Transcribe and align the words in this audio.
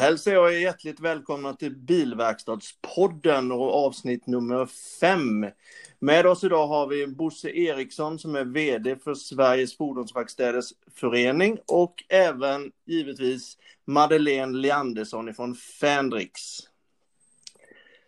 hälsar 0.00 0.32
jag 0.32 0.54
er 0.54 0.58
hjärtligt 0.58 1.00
välkomna 1.00 1.54
till 1.54 1.76
Bilverkstadspodden 1.76 3.52
och 3.52 3.86
avsnitt 3.86 4.26
nummer 4.26 4.66
fem. 5.00 5.46
Med 5.98 6.26
oss 6.26 6.44
idag 6.44 6.66
har 6.66 6.86
vi 6.86 7.06
Bosse 7.06 7.50
Eriksson 7.50 8.18
som 8.18 8.36
är 8.36 8.44
VD 8.44 8.96
för 8.96 9.14
Sveriges 9.14 9.76
Fordonsverkstäders 9.76 10.72
Förening 10.94 11.58
och 11.66 12.04
även 12.08 12.72
givetvis 12.84 13.58
Madeleine 13.84 14.58
Leandersson 14.58 15.34
från 15.34 15.54
Fandrix. 15.54 16.40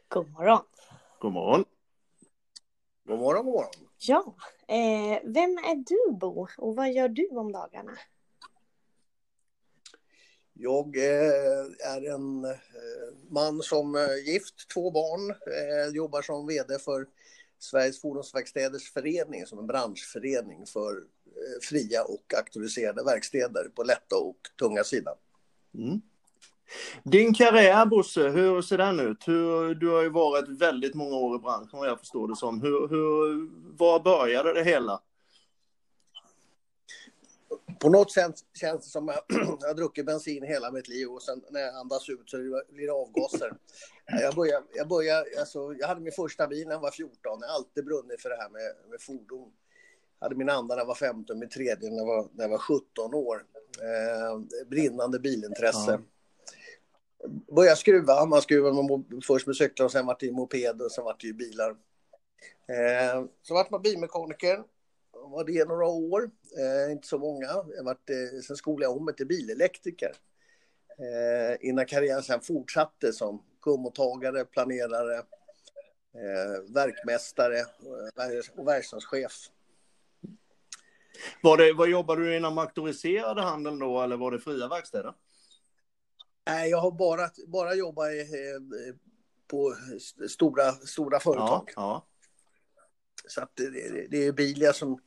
God 0.09 0.30
morgon. 0.30 0.62
God 1.19 1.33
morgon. 1.33 1.65
God 3.09 3.19
morgon, 3.19 3.45
god 3.45 3.55
morgon. 3.55 3.70
Ja, 3.98 4.34
eh, 4.69 5.20
vem 5.24 5.59
är 5.59 5.84
du 5.87 6.16
Bo 6.16 6.48
och 6.59 6.77
vad 6.77 6.93
gör 6.93 7.09
du 7.09 7.29
om 7.29 7.52
dagarna? 7.52 7.93
Jag 10.62 10.97
eh, 10.97 11.93
är 11.95 12.15
en 12.15 12.45
eh, 12.45 12.51
man 13.30 13.62
som 13.62 13.95
är 13.95 14.33
gift, 14.33 14.69
två 14.75 14.91
barn, 14.91 15.34
jobbar 15.95 16.23
som 16.23 16.47
VD 16.47 16.79
för 16.79 17.07
Sveriges 17.59 18.01
Fordonsverkstäders 18.01 18.93
Förening 18.93 19.47
som 19.47 19.59
en 19.59 19.67
branschförening 19.67 20.67
för 20.67 21.03
fria 21.62 22.03
och 22.03 22.34
auktoriserade 22.39 23.05
verkstäder 23.05 23.69
på 23.75 23.83
lätta 23.83 24.17
och 24.17 24.39
tunga 24.59 24.84
sidan. 24.84 25.15
Mm. 25.75 26.01
Din 27.03 27.34
karriär 27.34 27.87
Bosse, 27.87 28.29
hur 28.29 28.62
ser 28.62 28.79
den 28.79 29.01
ut? 29.01 29.29
Hur, 29.29 29.75
du 29.75 29.89
har 29.89 30.03
ju 30.03 30.09
varit 30.09 30.48
väldigt 30.48 30.95
många 30.95 31.17
år 31.17 31.37
i 31.37 31.39
branschen 31.39 31.79
vad 31.79 31.89
jag 31.89 31.98
förstår 31.98 32.29
det 32.29 32.37
som. 32.37 32.62
Hur, 32.62 32.89
hur, 32.89 33.51
var 33.77 34.01
började 34.01 34.55
det 34.55 34.65
hela? 34.65 35.01
På 37.82 37.88
något 37.88 38.12
sätt 38.12 38.34
känns 38.54 38.84
det 38.84 38.91
som 38.91 39.08
att 39.08 39.25
jag 39.61 39.69
har 39.69 39.75
druckit 39.75 40.06
bensin 40.06 40.42
hela 40.42 40.70
mitt 40.70 40.88
liv 40.88 41.08
och 41.08 41.22
sen 41.22 41.42
när 41.50 41.61
jag 41.61 41.75
andas 41.75 42.08
ut 42.08 42.30
så 42.30 42.36
blir 42.69 42.86
det 42.86 42.92
avgaser. 42.92 43.52
Jag, 44.06 44.34
började, 44.34 44.66
jag, 44.74 44.89
började, 44.89 45.27
alltså, 45.39 45.74
jag 45.78 45.89
hade 45.89 46.00
min 46.00 46.12
första 46.12 46.47
bil 46.47 46.66
när 46.66 46.74
jag 46.74 46.80
var 46.80 46.91
14. 46.91 47.16
Jag 47.22 47.48
har 47.48 47.55
alltid 47.55 47.84
brunnit 47.84 48.22
för 48.22 48.28
det 48.28 48.36
här 48.36 48.48
med, 48.48 48.91
med 48.91 49.00
fordon. 49.00 49.52
Jag 50.19 50.24
hade 50.24 50.36
min 50.36 50.48
andra 50.48 50.74
när 50.74 50.80
jag 50.80 50.86
var 50.86 50.94
15, 50.94 51.39
min 51.39 51.48
tredje 51.48 51.91
när 51.91 51.98
jag 51.98 52.06
var, 52.06 52.28
när 52.33 52.44
jag 52.44 52.48
var 52.48 52.58
17 52.58 53.14
år. 53.14 53.44
Eh, 53.80 54.64
brinnande 54.67 55.19
bilintresse. 55.19 56.00
Ja. 57.19 57.28
Började 57.55 57.77
skruva, 57.77 58.24
man 58.24 58.42
skruvade 58.42 58.74
med, 58.74 59.24
först 59.24 59.46
med 59.46 59.56
cyklar 59.56 59.86
och 59.86 59.92
sen 59.92 60.06
vart 60.06 60.20
det 60.20 60.33
moped 60.33 60.83
och 60.83 60.92
sen 60.92 61.05
vart 61.05 61.20
det 61.20 61.27
ju 61.27 61.33
bilar. 61.33 61.70
Eh, 62.67 63.24
så 63.42 63.55
vart 63.55 63.70
man 63.70 63.83
bilmekaniker 63.83 64.64
var 65.33 65.44
det 65.44 65.64
några 65.69 65.86
år, 65.86 66.30
eh, 66.58 66.92
inte 66.92 67.08
så 67.08 67.19
många. 67.19 67.47
Jag 67.77 67.84
varit, 67.84 68.11
eh, 68.11 68.41
sen 68.47 68.56
skolade 68.56 68.84
jag 68.84 68.97
om 68.97 69.05
mig 69.05 69.14
till 69.14 69.27
bilelektriker. 69.27 70.16
Eh, 70.98 71.69
innan 71.69 71.86
karriären 71.86 72.22
sen 72.22 72.41
fortsatte 72.41 73.12
som 73.12 73.42
kummottagare, 73.62 74.44
planerare, 74.44 75.16
eh, 76.14 76.72
verkmästare 76.74 77.58
eh, 77.58 78.58
och 78.61 78.66
verkstadschef. 78.66 79.33
Var 81.42 81.56
det, 81.56 81.72
vad 81.72 81.89
jobbade 81.89 82.24
du 82.24 82.36
inom 82.36 82.58
auktoriserade 82.58 83.42
handeln 83.42 83.78
då 83.78 84.02
eller 84.02 84.17
var 84.17 84.30
det 84.30 84.41
fria 84.41 84.69
verkstäder? 84.69 85.14
Nej, 86.46 86.70
jag 86.70 86.78
har 86.78 86.91
bara, 86.91 87.30
bara 87.46 87.74
jobbat 87.74 88.11
i, 88.11 88.20
eh, 88.20 88.94
på 89.46 89.77
stora, 90.28 90.72
stora 90.72 91.20
företag. 91.20 91.64
Ja, 91.67 91.72
ja. 91.77 92.06
Så 93.27 93.42
att 93.42 93.56
det, 93.56 93.70
det 94.11 94.27
är 94.27 94.33
Bilia 94.33 94.72
som 94.72 94.98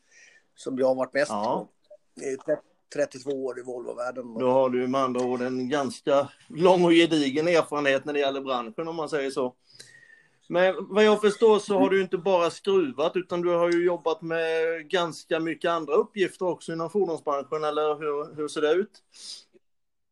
som 0.55 0.79
jag 0.79 0.87
har 0.87 0.95
varit 0.95 1.13
mest 1.13 1.31
ja. 1.31 1.67
på. 2.15 2.61
32 2.93 3.29
år 3.45 3.59
i 3.59 3.61
Volvo-världen. 3.61 4.33
Då 4.33 4.51
har 4.51 4.69
du 4.69 4.87
med 4.87 5.01
andra 5.01 5.25
ord 5.25 5.41
en 5.41 5.69
ganska 5.69 6.29
lång 6.47 6.85
och 6.85 6.91
gedigen 6.91 7.47
erfarenhet 7.47 8.05
när 8.05 8.13
det 8.13 8.19
gäller 8.19 8.41
branschen 8.41 8.87
om 8.87 8.95
man 8.95 9.09
säger 9.09 9.31
så. 9.31 9.55
Men 10.49 10.75
vad 10.79 11.03
jag 11.03 11.21
förstår 11.21 11.59
så 11.59 11.79
har 11.79 11.89
du 11.89 12.01
inte 12.01 12.17
bara 12.17 12.49
skruvat 12.49 13.15
utan 13.15 13.41
du 13.41 13.49
har 13.49 13.71
ju 13.71 13.85
jobbat 13.85 14.21
med 14.21 14.47
ganska 14.89 15.39
mycket 15.39 15.71
andra 15.71 15.93
uppgifter 15.93 16.45
också 16.45 16.73
inom 16.73 16.89
fordonsbranschen 16.89 17.63
eller 17.63 17.95
hur, 17.95 18.35
hur 18.35 18.47
ser 18.47 18.61
det 18.61 18.71
ut? 18.71 19.03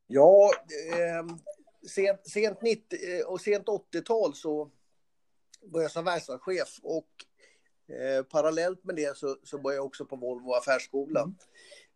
Ja, 0.07 0.51
eh, 0.91 1.35
sent, 1.89 2.27
sent 2.27 2.61
90 2.61 3.19
eh, 3.19 3.25
och 3.25 3.41
sent 3.41 3.67
80-tal 3.67 4.35
så 4.35 4.69
började 5.61 5.83
jag 5.83 5.91
som 5.91 6.05
verkstadschef 6.05 6.79
och 6.83 7.07
Eh, 7.87 8.23
parallellt 8.23 8.83
med 8.83 8.95
det 8.95 9.17
så, 9.17 9.37
så 9.43 9.57
började 9.57 9.77
jag 9.77 9.85
också 9.85 10.05
på 10.05 10.15
Volvo 10.15 10.53
affärsskola. 10.53 11.21
Mm. 11.21 11.35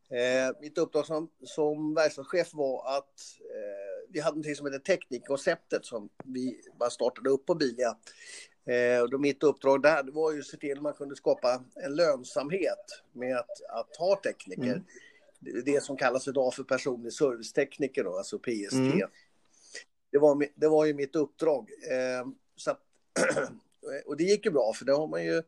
Eh, 0.09 0.56
mitt 0.62 0.78
uppdrag 0.78 1.06
som, 1.06 1.30
som 1.44 1.94
verkstadschef 1.94 2.53
var 2.53 2.98
att 2.98 3.20
eh, 3.40 4.09
vi 4.09 4.20
hade 4.20 4.38
något 4.38 4.58
som 4.58 4.66
heter 4.66 4.80
teknikkonceptet 4.80 5.86
som 5.86 6.09
vi 6.25 6.62
bara 6.80 6.90
startade 6.90 7.30
upp 7.30 7.46
på 7.46 7.56
Bilia. 7.56 7.98
Eh, 8.66 9.02
och 9.02 9.09
då 9.09 9.18
mitt 9.18 9.44
uppdrag 9.44 9.81
där 9.81 10.03
var 10.03 10.31
ju 10.31 10.40
att 10.40 10.46
se 10.46 10.58
till 10.58 10.78
att 10.78 10.84
man 10.84 10.94
kunde 10.94 11.16
skapa 11.16 11.64
en 11.75 11.96
lönsamhet 11.96 13.02
med 13.14 13.38
att, 13.38 13.62
att 13.69 13.96
ha 13.96 14.16
tekniker. 14.16 14.64
Mm. 14.64 14.84
Det, 15.40 15.62
det 15.62 15.84
som 15.84 15.98
kallas 15.98 16.28
idag 16.28 16.54
för 16.54 16.64
personlig 16.64 17.14
servicetekniker, 17.14 18.04
då, 18.04 18.18
alltså 18.18 18.40
PSG. 18.40 18.74
Mm. 18.74 19.09
Det, 20.12 20.18
var, 20.18 20.48
det 20.56 20.68
var 20.68 20.86
ju 20.86 20.94
mitt 20.94 21.16
uppdrag. 21.16 21.69
Eh, 21.92 22.28
så 22.56 22.72
att, 22.72 22.81
och 24.06 24.18
det 24.18 24.24
gick 24.24 24.46
ju 24.46 24.52
bra, 24.52 24.74
för 24.74 24.86
det 24.86 24.94
har 24.94 25.08
man 25.08 25.25
ju 25.25 25.44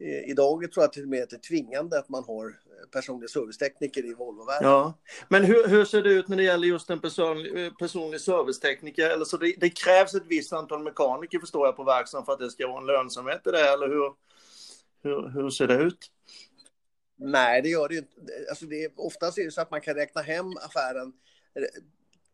idag 0.00 0.72
tror 0.72 0.84
jag 0.84 0.92
till 0.92 1.02
och 1.02 1.08
med 1.08 1.22
att 1.22 1.30
det 1.30 1.36
är 1.36 1.40
tvingande 1.40 1.98
att 1.98 2.08
man 2.08 2.24
har 2.24 2.46
eh, 2.46 2.88
personlig 2.92 3.30
servicetekniker 3.30 4.04
i 4.04 4.14
Volvo-världen. 4.14 4.68
Ja. 4.70 4.94
Men 5.28 5.44
hur, 5.44 5.68
hur, 5.68 5.84
ser 5.84 6.02
det 6.02 6.10
ut 6.10 6.28
när 6.28 6.36
det 6.36 6.42
gäller 6.42 6.68
just 6.68 6.90
en 6.90 7.00
personlig, 7.00 7.66
eh, 7.66 7.72
personlig 7.72 8.20
servicetekniker? 8.20 9.10
Eller 9.10 9.24
så 9.24 9.36
det, 9.36 9.54
det, 9.58 9.70
krävs 9.70 10.14
ett 10.14 10.26
visst 10.26 10.52
antal 10.52 10.82
mekaniker 10.82 11.38
förstår 11.38 11.66
jag 11.66 11.76
på 11.76 11.84
verkstaden 11.84 12.24
för 12.24 12.32
att 12.32 12.38
det 12.38 12.50
ska 12.50 12.66
vara 12.66 12.80
en 12.80 12.86
lönsamhet 12.86 13.46
i 13.46 13.50
det, 13.50 13.68
eller 13.68 13.88
hur, 13.88 14.12
hur, 15.02 15.28
hur 15.28 15.50
ser 15.50 15.66
det 15.66 15.74
ut? 15.74 16.10
Nej, 17.16 17.62
det 17.62 17.68
gör 17.68 17.88
det 17.88 17.94
ju 17.94 18.00
inte. 18.00 18.16
Alltså 18.50 18.66
det 18.66 18.84
är, 18.84 18.90
oftast 18.96 19.38
är 19.38 19.44
det 19.44 19.50
så 19.50 19.60
att 19.60 19.70
man 19.70 19.80
kan 19.80 19.94
räkna 19.94 20.22
hem 20.22 20.46
affären 20.56 21.12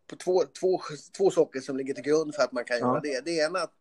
på 0.07 0.17
två, 0.17 0.43
två, 0.61 0.81
två 1.17 1.31
saker 1.31 1.61
som 1.61 1.77
ligger 1.77 1.95
till 1.95 2.05
grund 2.05 2.35
för 2.35 2.43
att 2.43 2.53
man 2.53 2.65
kan 2.65 2.79
ja. 2.79 2.87
göra 2.87 3.01
det. 3.01 3.25
Det 3.25 3.37
ena 3.37 3.59
är 3.59 3.65
att 3.65 3.75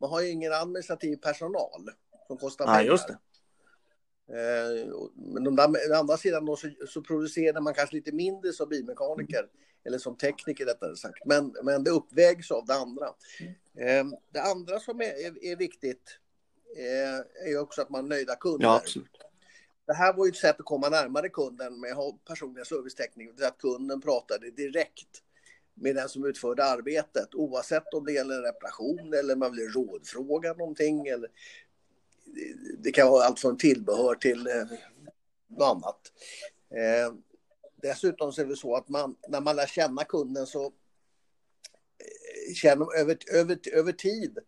man 0.00 0.10
har 0.10 0.20
ju 0.20 0.30
ingen 0.30 0.52
administrativ 0.52 1.16
personal 1.16 1.90
som 2.26 2.36
kostar 2.36 2.64
pengar. 2.64 2.80
Ja, 2.80 2.86
just 2.86 3.08
det. 3.08 3.18
Eh, 4.28 4.88
men 5.14 5.44
de 5.44 5.56
där, 5.56 5.88
den 5.88 5.98
andra 5.98 6.16
sidan 6.16 6.44
då 6.44 6.56
så, 6.56 6.68
så 6.88 7.02
producerar 7.02 7.60
man 7.60 7.74
kanske 7.74 7.96
lite 7.96 8.12
mindre 8.12 8.52
som 8.52 8.68
bilmekaniker 8.68 9.38
mm. 9.38 9.50
eller 9.84 9.98
som 9.98 10.16
tekniker 10.16 10.66
rättare 10.66 10.96
sagt. 10.96 11.24
Men, 11.24 11.54
men 11.62 11.84
det 11.84 11.90
uppvägs 11.90 12.50
av 12.50 12.66
det 12.66 12.74
andra. 12.74 13.06
Mm. 13.76 14.14
Det 14.32 14.42
andra 14.42 14.80
som 14.80 15.00
är, 15.00 15.44
är, 15.44 15.56
viktigt 15.56 16.18
eh, 16.76 17.50
är 17.52 17.58
också 17.58 17.82
att 17.82 17.90
man 17.90 18.08
nöjda 18.08 18.36
kunder. 18.36 18.66
Ja, 18.66 18.76
absolut. 18.76 19.18
Det 19.86 19.94
här 19.94 20.12
var 20.12 20.26
ju 20.26 20.30
ett 20.30 20.36
sätt 20.36 20.60
att 20.60 20.64
komma 20.66 20.88
närmare 20.88 21.28
kunden 21.28 21.80
med 21.80 21.96
personliga 22.26 22.64
servicetekniker, 22.64 23.46
att 23.46 23.58
kunden 23.58 24.00
pratade 24.00 24.50
direkt 24.50 25.22
med 25.74 25.96
den 25.96 26.08
som 26.08 26.24
utförde 26.24 26.64
arbetet 26.64 27.34
oavsett 27.34 27.94
om 27.94 28.04
det 28.04 28.12
gäller 28.12 28.42
reparation 28.42 29.14
eller 29.14 29.36
man 29.36 29.56
vill 29.56 29.68
rådfråga 29.68 30.52
någonting 30.52 31.06
eller 31.06 31.30
det 32.78 32.92
kan 32.92 33.10
vara 33.10 33.24
allt 33.24 33.40
från 33.40 33.58
tillbehör 33.58 34.14
till 34.14 34.46
eh, 34.46 34.64
något 35.48 35.76
annat. 35.76 36.12
Eh, 36.70 37.14
dessutom 37.82 38.32
så 38.32 38.42
är 38.42 38.46
det 38.46 38.56
så 38.56 38.76
att 38.76 38.88
man, 38.88 39.16
när 39.28 39.40
man 39.40 39.56
lär 39.56 39.66
känna 39.66 40.04
kunden 40.04 40.46
så 40.46 40.64
eh, 40.64 42.54
känner 42.54 42.98
över, 42.98 43.18
över, 43.32 43.58
över 43.72 43.92
tid 43.92 44.38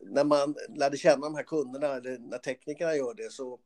när 0.00 0.24
man 0.24 0.54
lärde 0.68 0.96
känna 0.96 1.26
de 1.26 1.34
här 1.34 1.42
kunderna, 1.42 1.86
eller 1.86 2.18
när 2.18 2.38
teknikerna 2.38 2.96
gör 2.96 3.14
det, 3.14 3.32
så 3.32 3.60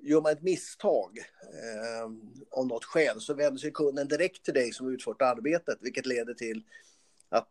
gör 0.00 0.20
man 0.20 0.32
ett 0.32 0.42
misstag 0.42 1.18
eh, 1.18 2.04
av 2.50 2.66
något 2.66 2.84
skäl 2.84 3.20
så 3.20 3.34
vänder 3.34 3.58
sig 3.58 3.72
kunden 3.72 4.08
direkt 4.08 4.44
till 4.44 4.54
dig 4.54 4.72
som 4.72 4.88
utfört 4.88 5.22
arbetet, 5.22 5.78
vilket 5.80 6.06
leder 6.06 6.34
till 6.34 6.62
att 7.28 7.50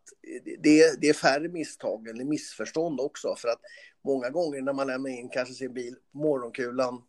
det, 0.59 1.01
det 1.01 1.09
är 1.09 1.13
färre 1.13 1.49
misstag 1.49 2.07
eller 2.07 2.25
missförstånd 2.25 2.99
också. 2.99 3.35
För 3.35 3.47
att 3.47 3.61
många 4.01 4.29
gånger 4.29 4.61
när 4.61 4.73
man 4.73 4.87
lämnar 4.87 5.09
in 5.09 5.29
kanske 5.29 5.53
sin 5.53 5.73
bil 5.73 5.95
på 6.11 6.17
morgonkulan 6.17 7.03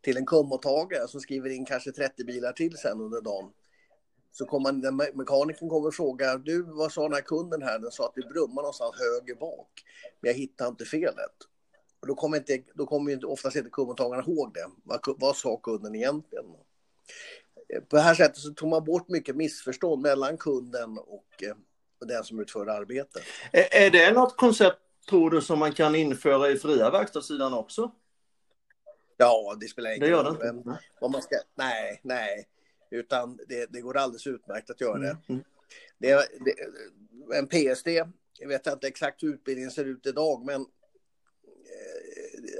till 0.00 0.16
en 0.16 0.26
kundmottagare 0.26 1.08
som 1.08 1.20
skriver 1.20 1.50
in 1.50 1.64
kanske 1.64 1.92
30 1.92 2.24
bilar 2.24 2.52
till 2.52 2.76
sen 2.76 3.00
under 3.00 3.20
dagen. 3.20 3.50
Så 4.32 4.46
kommer 4.46 4.72
man, 4.72 4.96
mekanikern 4.96 5.68
kommer 5.68 5.88
och 5.88 5.94
frågar, 5.94 6.38
du 6.38 6.62
vad 6.62 6.92
sa 6.92 7.02
den 7.02 7.12
här 7.12 7.20
kunden 7.20 7.62
här? 7.62 7.78
Den 7.78 7.90
sa 7.90 8.06
att 8.06 8.14
det 8.14 8.28
brummar 8.28 8.62
någonstans 8.62 8.94
höger 8.98 9.34
bak. 9.34 9.70
Men 10.20 10.30
jag 10.30 10.38
hittar 10.38 10.68
inte 10.68 10.84
felet. 10.84 11.36
Och 12.00 12.06
då 12.06 12.14
kommer, 12.14 12.36
inte, 12.36 12.62
då 12.74 12.86
kommer 12.86 13.12
inte, 13.12 13.26
oftast 13.26 13.56
inte 13.56 13.70
kundmottagaren 13.70 14.30
ihåg 14.30 14.54
det. 14.54 14.70
Vad, 14.84 15.00
vad 15.20 15.36
sa 15.36 15.56
kunden 15.56 15.94
egentligen? 15.94 16.44
På 17.88 17.96
det 17.96 18.02
här 18.02 18.14
sättet 18.14 18.36
så 18.36 18.54
tog 18.54 18.68
man 18.68 18.84
bort 18.84 19.08
mycket 19.08 19.36
missförstånd 19.36 20.02
mellan 20.02 20.38
kunden 20.38 20.98
och 20.98 21.42
eh, 21.42 21.56
den 22.00 22.24
som 22.24 22.40
utför 22.40 22.66
arbetet. 22.66 23.22
Är, 23.52 23.86
är 23.86 23.90
det 23.90 24.12
något 24.12 24.36
koncept, 24.36 24.80
tror 25.08 25.30
du, 25.30 25.40
som 25.40 25.58
man 25.58 25.72
kan 25.72 25.94
införa 25.94 26.50
i 26.50 26.58
fria 26.58 26.90
verkstadssidan 26.90 27.54
också? 27.54 27.92
Ja, 29.16 29.56
det 29.60 29.68
spelar 29.68 29.90
ingen 29.90 30.10
roll. 30.10 30.24
Det 30.24 30.30
gör 30.30 30.52
det 30.52 30.58
inte? 30.58 30.78
Vad 31.00 31.10
man 31.10 31.22
ska, 31.22 31.36
nej, 31.54 32.00
nej. 32.02 32.48
Utan 32.90 33.38
det, 33.48 33.66
det 33.72 33.80
går 33.80 33.96
alldeles 33.96 34.26
utmärkt 34.26 34.70
att 34.70 34.80
göra 34.80 34.98
det. 34.98 35.08
Mm. 35.08 35.20
mm. 35.28 35.44
det, 35.98 36.28
det, 36.40 36.54
en 37.36 37.46
PSD, 37.46 37.88
jag 38.38 38.48
vet 38.48 38.66
inte 38.66 38.86
exakt 38.86 39.22
hur 39.22 39.34
utbildningen 39.34 39.70
ser 39.70 39.84
ut 39.84 40.06
idag, 40.06 40.44
men 40.44 40.60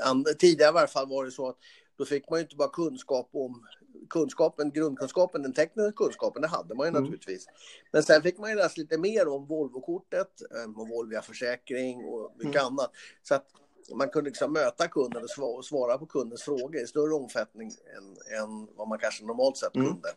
eh, 0.04 0.34
tidigare 0.38 0.70
i 0.70 0.72
varje 0.72 0.86
fall 0.86 1.08
var 1.08 1.24
det 1.24 1.30
så 1.30 1.48
att 1.48 1.58
då 1.96 2.04
fick 2.04 2.30
man 2.30 2.38
ju 2.38 2.42
inte 2.42 2.56
bara 2.56 2.68
kunskap 2.68 3.28
om 3.32 3.66
kunskapen, 4.10 4.70
grundkunskapen, 4.70 5.42
den 5.42 5.52
tekniska 5.52 5.92
kunskapen, 5.92 6.42
det 6.42 6.48
hade 6.48 6.74
man 6.74 6.86
ju 6.86 6.88
mm. 6.88 7.02
naturligtvis. 7.02 7.46
Men 7.92 8.02
sen 8.02 8.22
fick 8.22 8.38
man 8.38 8.50
ju 8.50 8.56
läsa 8.56 8.74
lite 8.76 8.98
mer 8.98 9.28
om 9.28 9.46
Volvo-kortet, 9.46 10.28
om 10.66 10.82
eh, 10.82 10.88
Volvia-försäkring 10.88 12.04
och 12.04 12.34
mycket 12.36 12.60
mm. 12.62 12.66
annat. 12.66 12.90
Så 13.22 13.34
att 13.34 13.46
man 13.94 14.08
kunde 14.08 14.30
liksom 14.30 14.52
möta 14.52 14.88
kunden 14.88 15.22
och 15.22 15.64
svara 15.64 15.98
på 15.98 16.06
kundens 16.06 16.42
frågor 16.42 16.76
i 16.76 16.86
större 16.86 17.14
omfattning 17.14 17.70
än, 17.96 18.38
än 18.38 18.68
vad 18.76 18.88
man 18.88 18.98
kanske 18.98 19.24
normalt 19.24 19.56
sett 19.56 19.76
mm. 19.76 19.88
kunde. 19.88 20.08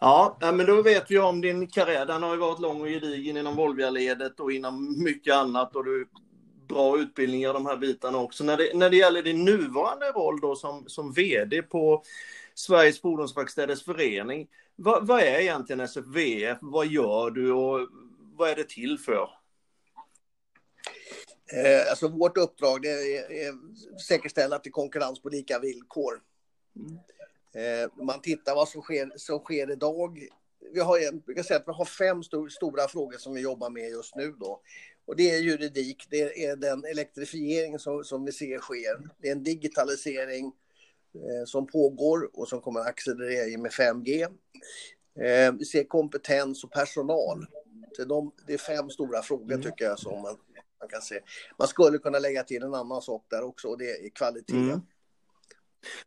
Ja, 0.00 0.36
men 0.40 0.66
då 0.66 0.82
vet 0.82 1.10
vi 1.10 1.18
om 1.18 1.40
din 1.40 1.66
karriär. 1.66 2.06
Den 2.06 2.22
har 2.22 2.34
ju 2.34 2.40
varit 2.40 2.60
lång 2.60 2.80
och 2.80 2.86
gedigen 2.88 3.36
inom 3.36 3.56
Volvialedet 3.56 4.40
och 4.40 4.52
inom 4.52 5.02
mycket 5.02 5.34
annat. 5.34 5.76
Och 5.76 5.84
du 5.84 6.08
bra 6.68 6.98
utbildning 6.98 7.42
i 7.42 7.46
de 7.46 7.66
här 7.66 7.76
bitarna 7.76 8.18
också. 8.18 8.44
När 8.44 8.56
det, 8.56 8.70
när 8.74 8.90
det 8.90 8.96
gäller 8.96 9.22
din 9.22 9.44
nuvarande 9.44 10.06
roll 10.06 10.40
då 10.40 10.56
som, 10.56 10.84
som 10.86 11.12
VD 11.12 11.62
på 11.62 12.02
Sveriges 12.54 13.00
Fordonsverkstäders 13.00 13.84
Förening. 13.84 14.48
Vad, 14.76 15.06
vad 15.06 15.20
är 15.20 15.40
egentligen 15.40 15.80
SFVF? 15.80 16.58
Vad 16.60 16.86
gör 16.86 17.30
du 17.30 17.52
och 17.52 17.88
vad 18.36 18.50
är 18.50 18.56
det 18.56 18.68
till 18.68 18.98
för? 18.98 19.28
Eh, 21.52 21.90
alltså 21.90 22.08
vårt 22.08 22.36
uppdrag 22.36 22.82
det 22.82 22.88
är, 22.88 23.32
är 23.32 23.54
säkerställa 23.98 24.56
att 24.56 24.64
det 24.64 24.68
är 24.68 24.72
konkurrens 24.72 25.22
på 25.22 25.28
lika 25.28 25.58
villkor. 25.58 26.22
Mm. 26.76 26.98
Eh, 27.54 28.04
man 28.04 28.20
tittar 28.20 28.54
vad 28.54 28.68
som 28.68 28.82
sker, 28.82 29.12
som 29.16 29.38
sker 29.38 29.72
idag. 29.72 30.28
Vi 30.72 30.80
har, 30.80 30.98
jag 30.98 31.36
kan 31.36 31.44
säga 31.44 31.60
att 31.60 31.68
vi 31.68 31.72
har 31.72 31.84
fem 31.84 32.22
stor, 32.22 32.48
stora 32.48 32.88
frågor 32.88 33.18
som 33.18 33.34
vi 33.34 33.40
jobbar 33.40 33.70
med 33.70 33.90
just 33.90 34.16
nu. 34.16 34.34
Då. 34.38 34.60
Och 35.06 35.16
det 35.16 35.30
är 35.30 35.38
juridik, 35.38 36.06
det 36.10 36.44
är 36.44 36.56
den 36.56 36.84
elektrifiering 36.84 37.78
som, 37.78 38.04
som 38.04 38.24
vi 38.24 38.32
ser 38.32 38.58
sker. 38.58 39.08
Det 39.18 39.28
är 39.28 39.32
en 39.32 39.44
digitalisering 39.44 40.52
som 41.46 41.66
pågår 41.66 42.30
och 42.32 42.48
som 42.48 42.60
kommer 42.60 42.80
att 42.80 42.86
accelerera 42.86 43.58
med 43.58 43.70
5G. 43.70 44.22
Eh, 45.20 45.52
vi 45.58 45.64
ser 45.64 45.84
kompetens 45.84 46.64
och 46.64 46.70
personal. 46.70 47.46
De, 48.08 48.32
det 48.46 48.54
är 48.54 48.58
fem 48.58 48.90
stora 48.90 49.22
frågor 49.22 49.52
mm. 49.52 49.62
tycker 49.62 49.84
jag 49.84 49.98
som 49.98 50.22
man, 50.22 50.36
man, 50.80 50.88
kan 50.88 51.02
se. 51.02 51.20
Man 51.58 51.68
skulle 51.68 51.98
kunna 51.98 52.18
lägga 52.18 52.42
till 52.42 52.62
en 52.62 52.74
annan 52.74 53.02
sak 53.02 53.26
där 53.28 53.42
också 53.42 53.68
och 53.68 53.78
det 53.78 53.90
är 53.90 54.08
kvalitet. 54.08 54.56
Mm. 54.56 54.80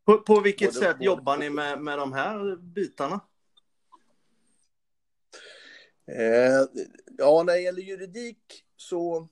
På, 0.06 0.18
på 0.18 0.40
vilket 0.40 0.74
både, 0.74 0.86
sätt 0.86 0.98
jobbar 1.00 1.38
ni 1.38 1.50
med, 1.50 1.82
med 1.82 1.98
de 1.98 2.14
här 2.14 2.56
bitarna? 2.56 3.20
Eh, 6.12 6.84
ja, 7.18 7.44
när 7.44 7.54
det 7.54 7.60
gäller 7.62 7.82
juridik 7.82 8.66
så 8.78 9.18
eh, 9.18 9.26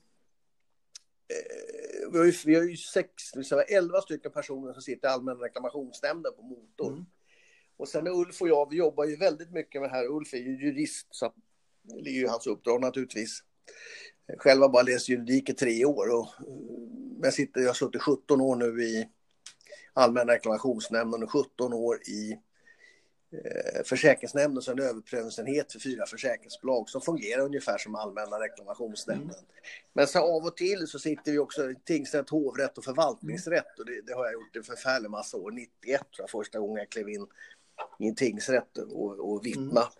vi, 2.16 2.20
har 2.20 2.26
ju, 2.26 2.32
vi 2.46 2.54
har 2.54 2.62
ju 2.62 2.76
sex, 2.76 3.10
elva 3.68 4.00
stycken 4.00 4.32
personer 4.32 4.72
som 4.72 4.82
sitter 4.82 5.08
i 5.08 5.10
allmänna 5.10 5.44
reklamationsnämnden 5.44 6.32
på 6.36 6.42
motor. 6.42 6.92
Mm. 6.92 7.06
Och 7.76 7.88
sen 7.88 8.08
Ulf 8.08 8.42
och 8.42 8.48
jag, 8.48 8.70
vi 8.70 8.76
jobbar 8.76 9.04
ju 9.04 9.16
väldigt 9.16 9.52
mycket 9.52 9.80
med 9.80 9.90
det 9.90 9.94
här. 9.94 10.06
Ulf 10.06 10.34
är 10.34 10.38
ju 10.38 10.66
jurist, 10.66 11.06
så 11.10 11.32
det 11.82 12.10
är 12.10 12.14
ju 12.14 12.26
hans 12.26 12.46
uppdrag 12.46 12.80
naturligtvis. 12.80 13.42
Själv 14.38 14.62
har 14.62 14.68
bara 14.68 14.82
läst 14.82 15.08
juridik 15.08 15.48
i 15.48 15.54
tre 15.54 15.84
år 15.84 16.18
och 16.18 16.28
jag, 17.22 17.34
sitter, 17.34 17.60
jag 17.60 17.68
har 17.68 17.74
suttit 17.74 18.02
17 18.02 18.40
år 18.40 18.56
nu 18.56 18.82
i 18.82 19.08
allmänna 19.92 20.32
reklamationsnämnden 20.32 21.22
och 21.22 21.30
17 21.32 21.72
år 21.72 21.96
i 21.96 22.32
Eh, 22.32 22.45
försäkringsnämnden 23.84 24.62
som 24.62 24.78
en 24.78 24.84
överprövningsenhet 24.84 25.72
för 25.72 25.78
fyra 25.78 26.06
försäkringsbolag 26.06 26.88
som 26.88 27.00
fungerar 27.00 27.42
ungefär 27.42 27.78
som 27.78 27.94
allmänna 27.94 28.40
reklamationsnämnden. 28.40 29.38
Mm. 29.38 29.50
Men 29.92 30.06
så 30.06 30.18
av 30.18 30.44
och 30.44 30.56
till 30.56 30.86
så 30.86 30.98
sitter 30.98 31.32
vi 31.32 31.38
också 31.38 31.70
i 31.70 31.74
tingsrätt, 31.84 32.30
hovrätt 32.30 32.78
och 32.78 32.84
förvaltningsrätt 32.84 33.78
och 33.78 33.86
det, 33.86 34.00
det, 34.06 34.12
har 34.12 34.24
jag 34.24 34.32
gjort 34.32 34.56
en 34.56 34.62
förfärlig 34.62 35.10
massa 35.10 35.36
år. 35.36 35.50
91 35.50 36.00
tror 36.00 36.22
jag 36.22 36.30
första 36.30 36.58
gången 36.58 36.76
jag 36.76 36.88
klev 36.88 37.08
in 37.08 37.26
i 37.98 38.08
en 38.08 38.14
tingsrätt 38.14 38.78
och, 38.78 39.32
och 39.32 39.46
vittna 39.46 39.80
mm. 39.80 39.90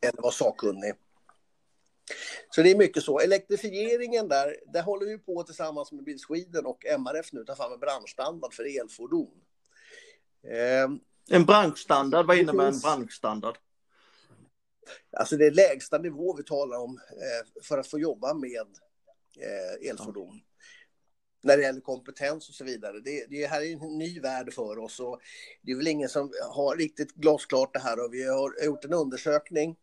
eller 0.00 0.22
var 0.22 0.30
sakkunnig. 0.30 0.94
Så 2.50 2.62
det 2.62 2.70
är 2.70 2.76
mycket 2.76 3.02
så. 3.02 3.20
Elektrifieringen 3.20 4.28
där, 4.28 4.56
där 4.66 4.82
håller 4.82 5.06
vi 5.06 5.18
på 5.18 5.42
tillsammans 5.42 5.92
med 5.92 6.04
Bil 6.04 6.18
Sweden 6.18 6.66
och 6.66 6.84
MRF 6.98 7.32
nu 7.32 7.44
ta 7.44 7.56
fram 7.56 7.72
en 7.72 7.80
branschstandard 7.80 8.54
för 8.54 8.80
elfordon. 8.80 9.40
En 11.30 11.44
branschstandard, 11.44 12.26
vad 12.26 12.38
innebär 12.38 12.66
en 12.66 12.78
branschstandard? 12.78 13.58
Alltså 15.16 15.36
det 15.36 15.46
är 15.46 15.50
lägsta 15.50 15.98
nivå 15.98 16.36
vi 16.36 16.44
talar 16.44 16.78
om 16.78 17.00
eh, 17.10 17.62
för 17.62 17.78
att 17.78 17.86
få 17.86 17.98
jobba 17.98 18.34
med 18.34 18.66
eh, 19.40 19.90
elfordon. 19.90 20.40
När 21.42 21.56
det 21.56 21.62
gäller 21.62 21.80
kompetens 21.80 22.48
och 22.48 22.54
så 22.54 22.64
vidare. 22.64 23.00
Det, 23.00 23.26
det 23.30 23.46
här 23.46 23.62
är 23.62 23.72
en 23.72 23.98
ny 23.98 24.20
värld 24.20 24.52
för 24.52 24.78
oss 24.78 25.00
och 25.00 25.20
det 25.62 25.72
är 25.72 25.76
väl 25.76 25.88
ingen 25.88 26.08
som 26.08 26.32
har 26.50 26.76
riktigt 26.76 27.14
glasklart 27.14 27.72
det 27.72 27.78
här 27.78 28.04
och 28.04 28.14
vi 28.14 28.28
har 28.28 28.64
gjort 28.64 28.84
en 28.84 28.92
undersökning 28.92 29.76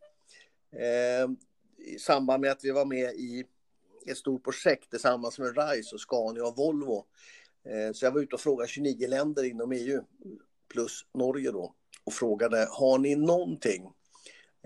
eh, 0.71 1.29
i 1.77 1.99
samband 1.99 2.41
med 2.41 2.51
att 2.51 2.63
vi 2.63 2.71
var 2.71 2.85
med 2.85 3.13
i 3.13 3.45
ett 4.05 4.17
stort 4.17 4.43
projekt 4.43 4.89
tillsammans 4.89 5.39
med 5.39 5.57
RISE 5.57 5.95
och 5.95 6.01
Scania 6.01 6.45
och 6.45 6.57
Volvo. 6.57 7.05
Så 7.93 8.05
jag 8.05 8.11
var 8.11 8.21
ute 8.21 8.35
och 8.35 8.41
frågade 8.41 8.67
29 8.67 9.07
länder 9.07 9.43
inom 9.43 9.71
EU 9.71 10.03
plus 10.71 11.05
Norge 11.13 11.51
då 11.51 11.75
och 12.03 12.13
frågade 12.13 12.67
har 12.71 12.97
ni 12.97 13.15
någonting 13.15 13.83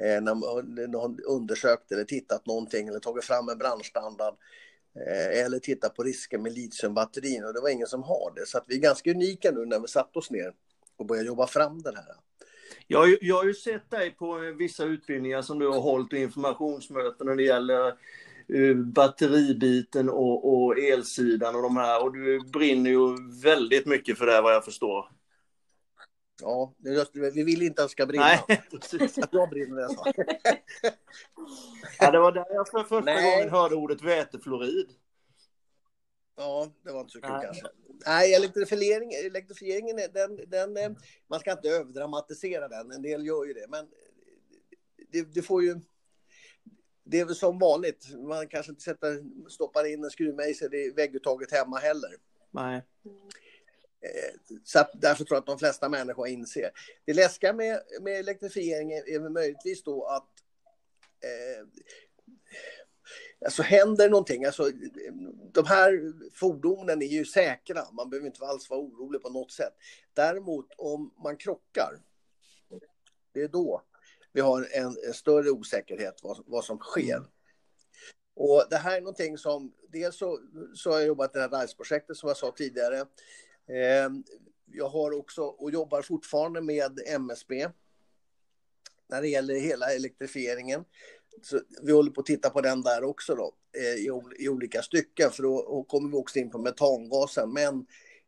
eh, 0.02 0.22
när 0.22 0.36
man 0.36 1.20
undersökt 1.28 1.92
eller 1.92 2.04
tittat 2.04 2.46
någonting 2.46 2.88
eller 2.88 3.00
tagit 3.00 3.24
fram 3.24 3.50
en 3.50 3.58
branschstandard 3.58 4.36
eh, 4.96 5.46
eller 5.46 5.60
tittat 5.60 5.96
på 5.96 6.04
risker 6.04 6.38
med 6.38 6.54
litiumbatterin 6.54 7.46
och 7.46 7.54
det 7.54 7.62
var 7.62 7.70
ingen 7.70 7.88
som 7.88 8.04
har 8.04 8.34
det. 8.36 8.46
Så 8.46 8.58
att 8.58 8.66
vi 8.68 8.76
är 8.76 8.80
ganska 8.80 9.12
unika 9.12 9.52
nu 9.52 9.66
när 9.66 9.80
vi 9.80 9.88
satt 9.88 10.18
oss 10.18 10.32
ner 10.32 10.54
och 10.98 11.06
började 11.06 11.28
jobba 11.28 11.48
fram 11.48 11.82
den 11.82 11.96
här. 11.96 12.16
Jag, 12.88 13.18
jag 13.22 13.36
har 13.36 13.46
ju 13.46 13.54
sett 13.54 13.92
dig 13.92 14.12
på 14.12 14.54
vissa 14.58 14.84
utbildningar 14.84 15.42
som 15.42 15.60
du 15.60 15.68
har 15.68 15.80
hållit 15.80 16.14
och 16.14 16.20
informationsmöten 16.20 17.28
när 17.28 17.36
det 17.36 17.44
gäller 17.44 17.88
eh, 18.54 18.76
batteribiten 18.76 20.10
och, 20.10 20.54
och 20.54 20.80
elsidan 20.80 21.56
och 21.56 21.62
de 21.62 21.78
här 21.78 22.04
och 22.04 22.14
du 22.14 22.40
brinner 22.54 22.90
ju 22.90 23.32
väldigt 23.44 23.86
mycket 23.86 24.18
för 24.18 24.26
det 24.26 24.32
här, 24.32 24.42
vad 24.42 24.54
jag 24.54 24.66
förstår. 24.66 25.10
Ja, 26.42 26.74
vi 27.14 27.44
vill 27.44 27.62
inte 27.62 27.82
att 27.82 27.88
det 27.88 27.92
ska 27.92 28.06
brinna. 28.06 28.26
Nej, 28.26 28.62
precis. 28.72 29.18
Att 29.18 29.34
jag 29.34 29.50
brinner, 29.50 29.82
jag 29.82 29.92
sa. 29.92 30.04
ja, 32.00 32.12
det 32.12 32.20
var 32.20 32.32
där 32.32 32.46
jag 32.50 32.68
för 32.68 32.84
första 32.84 33.00
Nej. 33.00 33.32
gången 33.32 33.50
hörde 33.50 33.76
ordet 33.76 34.02
vätefluorid. 34.02 34.90
Ja, 36.36 36.72
det 36.84 36.92
var 36.92 37.00
inte 37.00 37.12
så 37.12 37.22
kul 37.22 37.32
Nej. 37.32 37.46
kanske. 37.46 37.68
Nej, 38.06 38.34
elektrifiering, 38.34 39.14
elektrifieringen, 39.14 40.00
den, 40.14 40.50
den, 40.50 40.96
man 41.28 41.40
ska 41.40 41.52
inte 41.52 41.70
överdramatisera 41.70 42.68
den. 42.68 42.92
En 42.92 43.02
del 43.02 43.26
gör 43.26 43.46
ju 43.46 43.54
det, 43.54 43.68
men 43.70 43.88
det, 45.12 45.34
det 45.34 45.42
får 45.42 45.64
ju... 45.64 45.80
Det 47.04 47.20
är 47.20 47.26
väl 47.26 47.36
som 47.36 47.60
vanligt, 47.60 48.08
man 48.18 48.48
kanske 48.48 48.72
inte 48.72 48.84
sätter, 48.84 49.24
stoppar 49.50 49.86
in 49.94 50.04
en 50.04 50.10
skruvmejsel 50.10 50.74
i 50.74 50.94
vägguttaget 50.96 51.52
hemma 51.52 51.78
heller. 51.78 52.10
Nej. 52.52 52.82
Eh, 54.06 54.58
så 54.64 54.80
att 54.80 54.92
därför 54.94 55.24
tror 55.24 55.36
jag 55.36 55.40
att 55.40 55.46
de 55.46 55.60
flesta 55.60 55.90
människor 55.90 56.28
inser. 56.28 56.72
Det 57.06 57.14
läskiga 57.14 57.54
med, 57.54 57.82
med 58.02 58.20
elektrifiering 58.20 58.92
är 58.92 59.20
väl 59.20 59.32
möjligtvis 59.32 59.84
då 59.84 60.06
att 60.06 60.30
eh, 61.24 61.68
alltså 63.46 63.62
händer 63.62 64.10
någonting, 64.10 64.46
alltså 64.46 64.72
de 65.54 65.66
här 65.66 66.14
fordonen 66.34 67.02
är 67.02 67.06
ju 67.06 67.26
säkra, 67.26 67.92
man 67.92 68.10
behöver 68.10 68.28
inte 68.28 68.46
alls 68.46 68.70
vara 68.70 68.80
orolig 68.80 69.22
på 69.22 69.30
något 69.30 69.52
sätt. 69.52 69.74
Däremot 70.14 70.66
om 70.78 71.14
man 71.24 71.38
krockar, 71.38 72.02
det 73.34 73.42
är 73.42 73.48
då 73.48 73.82
vi 74.36 74.42
har 74.42 74.68
en, 74.74 74.98
en 75.08 75.14
större 75.14 75.50
osäkerhet 75.50 76.20
vad, 76.24 76.44
vad 76.48 76.66
som 76.66 76.80
sker. 76.80 77.16
Mm. 77.16 77.28
Och 78.36 78.64
det 78.70 78.78
här 78.78 78.98
är 78.98 79.02
någonting 79.02 79.38
som, 79.38 79.74
dels 79.90 80.18
så, 80.18 80.40
så 80.76 80.92
har 80.92 80.98
jag 80.98 81.08
jobbat 81.08 81.36
i 81.36 81.40
det 81.40 81.48
här 81.48 81.62
RISE-projektet 81.62 82.18
som 82.18 82.28
jag 82.28 82.38
sa 82.38 82.52
tidigare. 82.52 83.06
Ehm, 83.70 84.24
jag 84.72 84.90
har 84.90 85.12
också 85.12 85.42
och 85.42 85.72
jobbar 85.72 86.02
fortfarande 86.02 86.62
med 86.62 87.00
MSB 87.08 87.68
när 89.08 89.22
det 89.22 89.28
gäller 89.28 89.56
hela 89.56 89.94
elektrifieringen. 89.94 90.86
Så 91.42 91.60
vi 91.82 91.92
håller 91.92 92.12
på 92.12 92.22
att 92.22 92.28
titta 92.28 92.50
på 92.50 92.62
den 92.62 92.82
där 92.82 93.04
också 93.04 93.36
då, 93.36 93.56
eh, 93.78 93.96
i, 93.96 94.10
i 94.40 94.50
olika 94.50 94.82
stycken, 94.82 95.32
för 95.32 95.44
då 95.44 95.84
kommer 95.84 96.10
vi 96.10 96.16
också 96.16 96.40
in 96.40 96.50
på 96.50 96.58
metangasen. 96.58 97.54
Men 97.54 97.86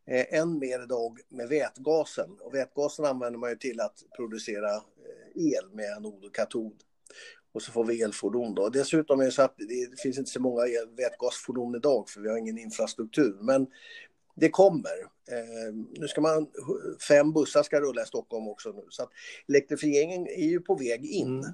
eh, 0.07 0.39
än 0.39 0.59
mer 0.59 0.83
idag 0.83 1.19
med 1.29 1.49
vätgasen. 1.49 2.37
Och 2.39 2.53
vätgasen 2.53 3.05
använder 3.05 3.39
man 3.39 3.49
ju 3.49 3.55
till 3.55 3.79
att 3.79 4.03
producera 4.15 4.75
eh, 4.75 4.81
el 5.35 5.69
med 5.73 5.93
anod 5.93 6.25
och 6.25 6.35
katod. 6.35 6.83
Och 7.51 7.61
så 7.61 7.71
får 7.71 7.85
vi 7.85 8.01
elfordon 8.01 8.55
då. 8.55 8.69
Dessutom 8.69 9.19
är 9.19 9.25
det 9.25 9.31
så 9.31 9.41
att 9.41 9.55
det 9.57 9.99
finns 10.01 10.17
inte 10.17 10.31
så 10.31 10.41
många 10.41 10.61
vätgasfordon 10.97 11.75
idag, 11.75 12.09
för 12.09 12.21
vi 12.21 12.29
har 12.29 12.37
ingen 12.37 12.57
infrastruktur. 12.57 13.37
Men 13.41 13.67
det 14.39 14.49
kommer. 14.49 14.97
Eh, 15.31 15.73
nu 15.99 16.07
ska 16.07 16.21
man, 16.21 16.47
fem 17.07 17.33
bussar 17.33 17.63
ska 17.63 17.79
rulla 17.79 18.01
i 18.01 18.05
Stockholm 18.05 18.47
också 18.47 18.69
nu. 18.69 18.83
Så 18.89 19.03
att 19.03 19.09
elektrifieringen 19.49 20.27
är 20.27 20.45
ju 20.45 20.59
på 20.59 20.75
väg 20.75 21.05
in. 21.05 21.27
Mm. 21.27 21.53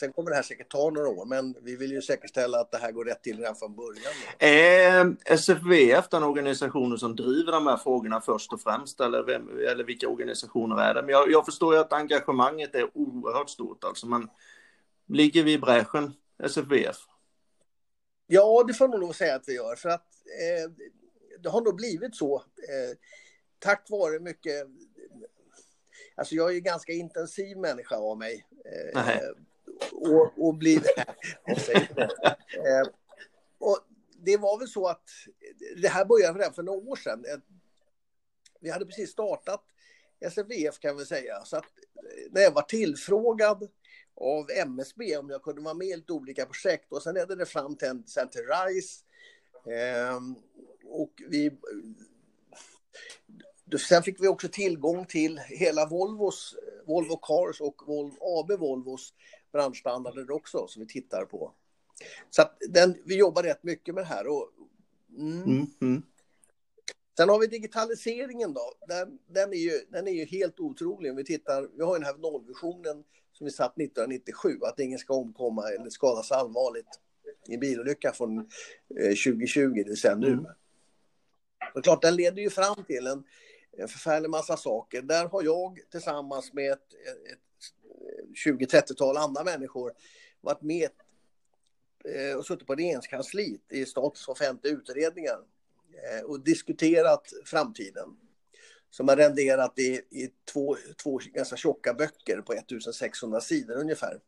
sen 0.00 0.12
kommer 0.12 0.30
det 0.30 0.36
här 0.36 0.42
säkert 0.42 0.70
ta 0.70 0.90
några 0.90 1.08
år, 1.08 1.24
men 1.24 1.54
vi 1.62 1.76
vill 1.76 1.92
ju 1.92 2.02
säkerställa 2.02 2.60
att 2.60 2.70
det 2.70 2.78
här 2.78 2.92
går 2.92 3.04
rätt 3.04 3.22
till 3.22 3.38
redan 3.38 3.56
från 3.56 3.76
början. 3.76 4.12
Är 4.38 5.16
SFVF 5.24 6.08
den 6.08 6.22
organisationen 6.22 6.98
som 6.98 7.16
driver 7.16 7.52
de 7.52 7.66
här 7.66 7.76
frågorna 7.76 8.20
först 8.20 8.52
och 8.52 8.60
främst, 8.60 9.00
eller, 9.00 9.22
vem, 9.22 9.48
eller 9.58 9.84
vilka 9.84 10.08
organisationer 10.08 10.82
är 10.82 10.94
det? 10.94 11.02
Men 11.02 11.10
jag, 11.10 11.30
jag 11.30 11.44
förstår 11.44 11.74
ju 11.74 11.80
att 11.80 11.92
engagemanget 11.92 12.74
är 12.74 12.90
oerhört 12.94 13.50
stort, 13.50 13.84
alltså, 13.84 14.06
men 14.06 14.28
ligger 15.08 15.44
vi 15.44 15.52
i 15.52 15.58
bräschen, 15.58 16.12
SFVF? 16.42 16.96
Ja, 18.26 18.64
det 18.66 18.74
får 18.74 18.88
man 18.88 19.00
nog 19.00 19.14
säga 19.14 19.34
att 19.34 19.44
vi 19.46 19.54
gör, 19.54 19.76
för 19.76 19.88
att 19.88 20.06
eh, 20.40 20.70
det 21.38 21.48
har 21.48 21.60
nog 21.60 21.76
blivit 21.76 22.16
så. 22.16 22.36
Eh, 22.36 22.96
tack 23.58 23.90
vare 23.90 24.20
mycket 24.20 24.66
Alltså 26.14 26.34
jag 26.34 26.50
är 26.50 26.54
ju 26.54 26.60
ganska 26.60 26.92
intensiv 26.92 27.58
människa 27.58 27.96
av 27.96 28.18
mig. 28.18 28.46
Eh, 28.64 29.18
och, 29.92 30.46
och 30.46 30.54
blir... 30.54 30.78
eh, 31.46 32.88
och 33.58 33.78
det 34.18 34.36
var 34.36 34.58
väl 34.58 34.68
så 34.68 34.86
att 34.86 35.08
det 35.76 35.88
här 35.88 36.04
började 36.04 36.38
redan 36.38 36.54
för 36.54 36.62
några 36.62 36.90
år 36.90 36.96
sedan. 36.96 37.24
Vi 38.60 38.70
hade 38.70 38.86
precis 38.86 39.10
startat 39.10 39.64
SFVF 40.20 40.78
kan 40.78 40.96
vi 40.96 41.06
säga. 41.06 41.44
Så 41.44 41.56
att 41.56 41.64
eh, 41.64 42.30
när 42.30 42.42
jag 42.42 42.50
var 42.50 42.62
tillfrågad 42.62 43.68
av 44.20 44.50
MSB 44.50 45.16
om 45.16 45.30
jag 45.30 45.42
kunde 45.42 45.62
vara 45.62 45.74
med 45.74 45.86
i 45.86 45.96
lite 45.96 46.12
olika 46.12 46.46
projekt 46.46 46.92
och 46.92 47.02
sen 47.02 47.14
ledde 47.14 47.36
det 47.36 47.46
fram 47.46 47.76
till, 47.76 48.02
sen 48.06 48.28
till 48.28 48.42
RISE. 48.42 49.04
Eh, 49.66 50.20
och 50.88 51.22
vi 51.28 51.50
Sen 53.88 54.02
fick 54.02 54.22
vi 54.22 54.28
också 54.28 54.48
tillgång 54.48 55.06
till 55.06 55.38
hela 55.38 55.86
Volvos, 55.86 56.54
Volvo 56.86 57.16
Cars 57.16 57.60
och 57.60 57.82
Volvo, 57.86 58.16
AB 58.20 58.60
Volvos 58.60 59.14
branschstandarder 59.52 60.30
också 60.30 60.66
som 60.68 60.82
vi 60.82 60.88
tittar 60.88 61.24
på. 61.24 61.52
Så 62.30 62.42
att 62.42 62.56
den, 62.68 62.96
vi 63.04 63.16
jobbar 63.16 63.42
rätt 63.42 63.62
mycket 63.62 63.94
med 63.94 64.04
det 64.04 64.08
här. 64.08 64.26
Och, 64.26 64.50
mm. 65.18 65.42
Mm, 65.42 65.66
mm. 65.80 66.02
Sen 67.16 67.28
har 67.28 67.38
vi 67.38 67.46
digitaliseringen 67.46 68.54
då. 68.54 68.72
Den, 68.88 69.18
den, 69.26 69.52
är 69.52 69.56
ju, 69.56 69.80
den 69.88 70.08
är 70.08 70.12
ju 70.12 70.24
helt 70.24 70.60
otrolig. 70.60 71.10
Om 71.10 71.16
vi 71.16 71.24
tittar, 71.24 71.68
vi 71.76 71.84
har 71.84 71.94
den 71.94 72.06
här 72.06 72.16
nollvisionen 72.16 73.04
som 73.32 73.44
vi 73.44 73.50
satt 73.50 73.80
1997, 73.80 74.58
att 74.62 74.80
ingen 74.80 74.98
ska 74.98 75.14
omkomma 75.14 75.68
eller 75.68 75.90
skadas 75.90 76.32
allvarligt 76.32 77.00
i 77.48 77.54
en 77.54 77.60
bilolycka 77.60 78.12
från 78.12 78.48
2020, 78.88 79.60
eh, 79.60 79.70
det 79.74 79.84
vill 79.84 79.96
säga 79.96 80.14
nu. 80.14 80.32
Mm. 80.32 80.46
Och 81.76 81.84
klart, 81.84 82.02
den 82.02 82.16
leder 82.16 82.42
ju 82.42 82.50
fram 82.50 82.84
till 82.84 83.06
en, 83.06 83.24
en 83.78 83.88
förfärlig 83.88 84.30
massa 84.30 84.56
saker. 84.56 85.02
Där 85.02 85.28
har 85.28 85.42
jag 85.42 85.78
tillsammans 85.90 86.52
med 86.52 86.72
ett, 86.72 86.94
ett 87.32 87.38
20-30-tal 88.46 89.16
andra 89.16 89.44
människor 89.44 89.92
varit 90.40 90.62
med 90.62 90.90
eh, 92.04 92.36
och 92.36 92.46
suttit 92.46 92.66
på 92.66 92.74
regeringskansliet 92.74 93.60
i 93.72 93.86
statens 93.86 94.28
offentliga 94.28 94.74
utredningar 94.74 95.38
eh, 96.02 96.24
och 96.24 96.40
diskuterat 96.40 97.32
framtiden. 97.44 98.16
Som 98.90 99.08
har 99.08 99.16
renderat 99.16 99.78
i, 99.78 99.92
i 100.10 100.32
två, 100.52 100.76
två 101.02 101.20
ganska 101.24 101.56
tjocka 101.56 101.94
böcker 101.94 102.40
på 102.40 102.52
1600 102.52 103.40
sidor 103.40 103.76
ungefär. 103.76 104.20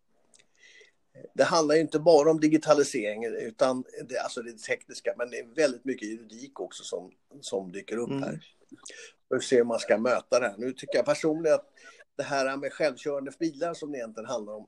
Det 1.34 1.44
handlar 1.44 1.74
inte 1.74 1.98
bara 1.98 2.30
om 2.30 2.40
digitalisering 2.40 3.24
utan 3.24 3.84
det, 4.08 4.18
alltså 4.18 4.42
det 4.42 4.58
tekniska 4.58 5.14
men 5.18 5.30
det 5.30 5.38
är 5.38 5.54
väldigt 5.54 5.84
mycket 5.84 6.08
juridik 6.08 6.60
också 6.60 6.84
som, 6.84 7.10
som 7.40 7.72
dyker 7.72 7.96
upp 7.96 8.10
här. 8.10 8.28
Mm 8.28 8.40
och 9.30 9.42
se 9.42 9.56
hur 9.56 9.64
man 9.64 9.78
ska 9.78 9.98
möta 9.98 10.40
det 10.40 10.48
här. 10.48 10.54
Nu 10.58 10.72
tycker 10.72 10.96
jag 10.96 11.04
personligen 11.04 11.54
att 11.54 11.70
det 12.16 12.22
här 12.22 12.56
med 12.56 12.72
självkörande 12.72 13.32
bilar 13.38 13.74
som 13.74 13.92
det 13.92 13.98
egentligen 13.98 14.28
handlar 14.28 14.52
om 14.52 14.66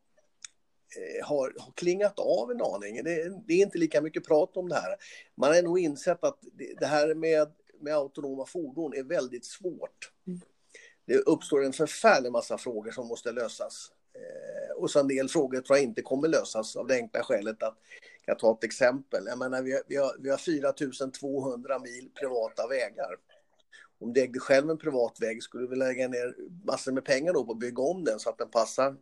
eh, 0.97 1.27
har, 1.27 1.55
har 1.59 1.73
klingat 1.73 2.19
av 2.19 2.51
en 2.51 2.63
aning. 2.63 3.05
Det, 3.05 3.43
det, 3.47 3.55
är 3.55 3.63
inte 3.63 3.79
lika 3.79 4.01
mycket 4.01 4.27
prat 4.27 4.57
om 4.57 4.69
det 4.69 4.75
här. 4.75 4.97
Man 5.35 5.55
har 5.55 5.63
nog 5.63 5.79
insett 5.79 6.25
att 6.25 6.39
det, 6.53 6.75
det 6.81 6.87
här 6.87 7.15
med, 7.15 7.53
med 7.81 7.95
autonoma 7.95 8.47
fordon 8.47 8.95
är 8.95 9.03
väldigt 9.03 9.45
svårt. 9.45 10.13
Mm. 10.27 10.41
Det 11.07 11.17
uppstår 11.17 11.65
en 11.65 11.73
förfärlig 11.73 12.33
massa 12.33 12.59
frågor 12.59 12.91
som 12.91 13.09
måste 13.09 13.33
lösas. 13.33 13.93
Eh, 14.15 14.60
och 14.83 14.91
så 14.91 15.01
en 15.01 15.09
del 15.09 15.29
frågor 15.29 15.61
tror 15.61 15.79
jag 15.79 15.85
inte 15.85 16.03
kommer 16.03 16.29
lösas 16.29 16.77
av 16.77 16.87
det 16.87 16.95
enkla 16.95 17.23
skälet 17.23 17.63
att, 17.63 17.77
jag 18.27 18.39
tar 18.39 18.53
ett 18.53 18.65
exempel, 18.65 19.25
jag 19.27 19.39
menar 19.39 19.63
vi 19.63 19.73
har, 19.73 19.83
vi 19.87 19.97
har, 19.97 20.17
vi 20.19 20.31
har 20.31 20.37
4200 20.37 21.79
mil 21.79 22.11
privata 22.21 22.67
vägar 22.69 23.17
om 24.01 24.13
du 24.13 24.21
ägde 24.21 24.39
själv 24.39 24.71
en 24.71 24.79
privat 24.79 25.21
väg 25.21 25.43
skulle 25.43 25.67
du 25.67 25.77
lägga 25.77 26.09
ner 26.09 26.35
massor 26.65 26.93
med 26.93 27.05
pengar 27.05 27.33
då 27.33 27.45
på 27.45 27.53
att 27.53 27.59
bygga 27.59 27.83
om 27.83 28.05
den 28.05 28.19
så 28.19 28.31
att 28.31 28.39
den 28.39 28.51
passar 28.51 28.97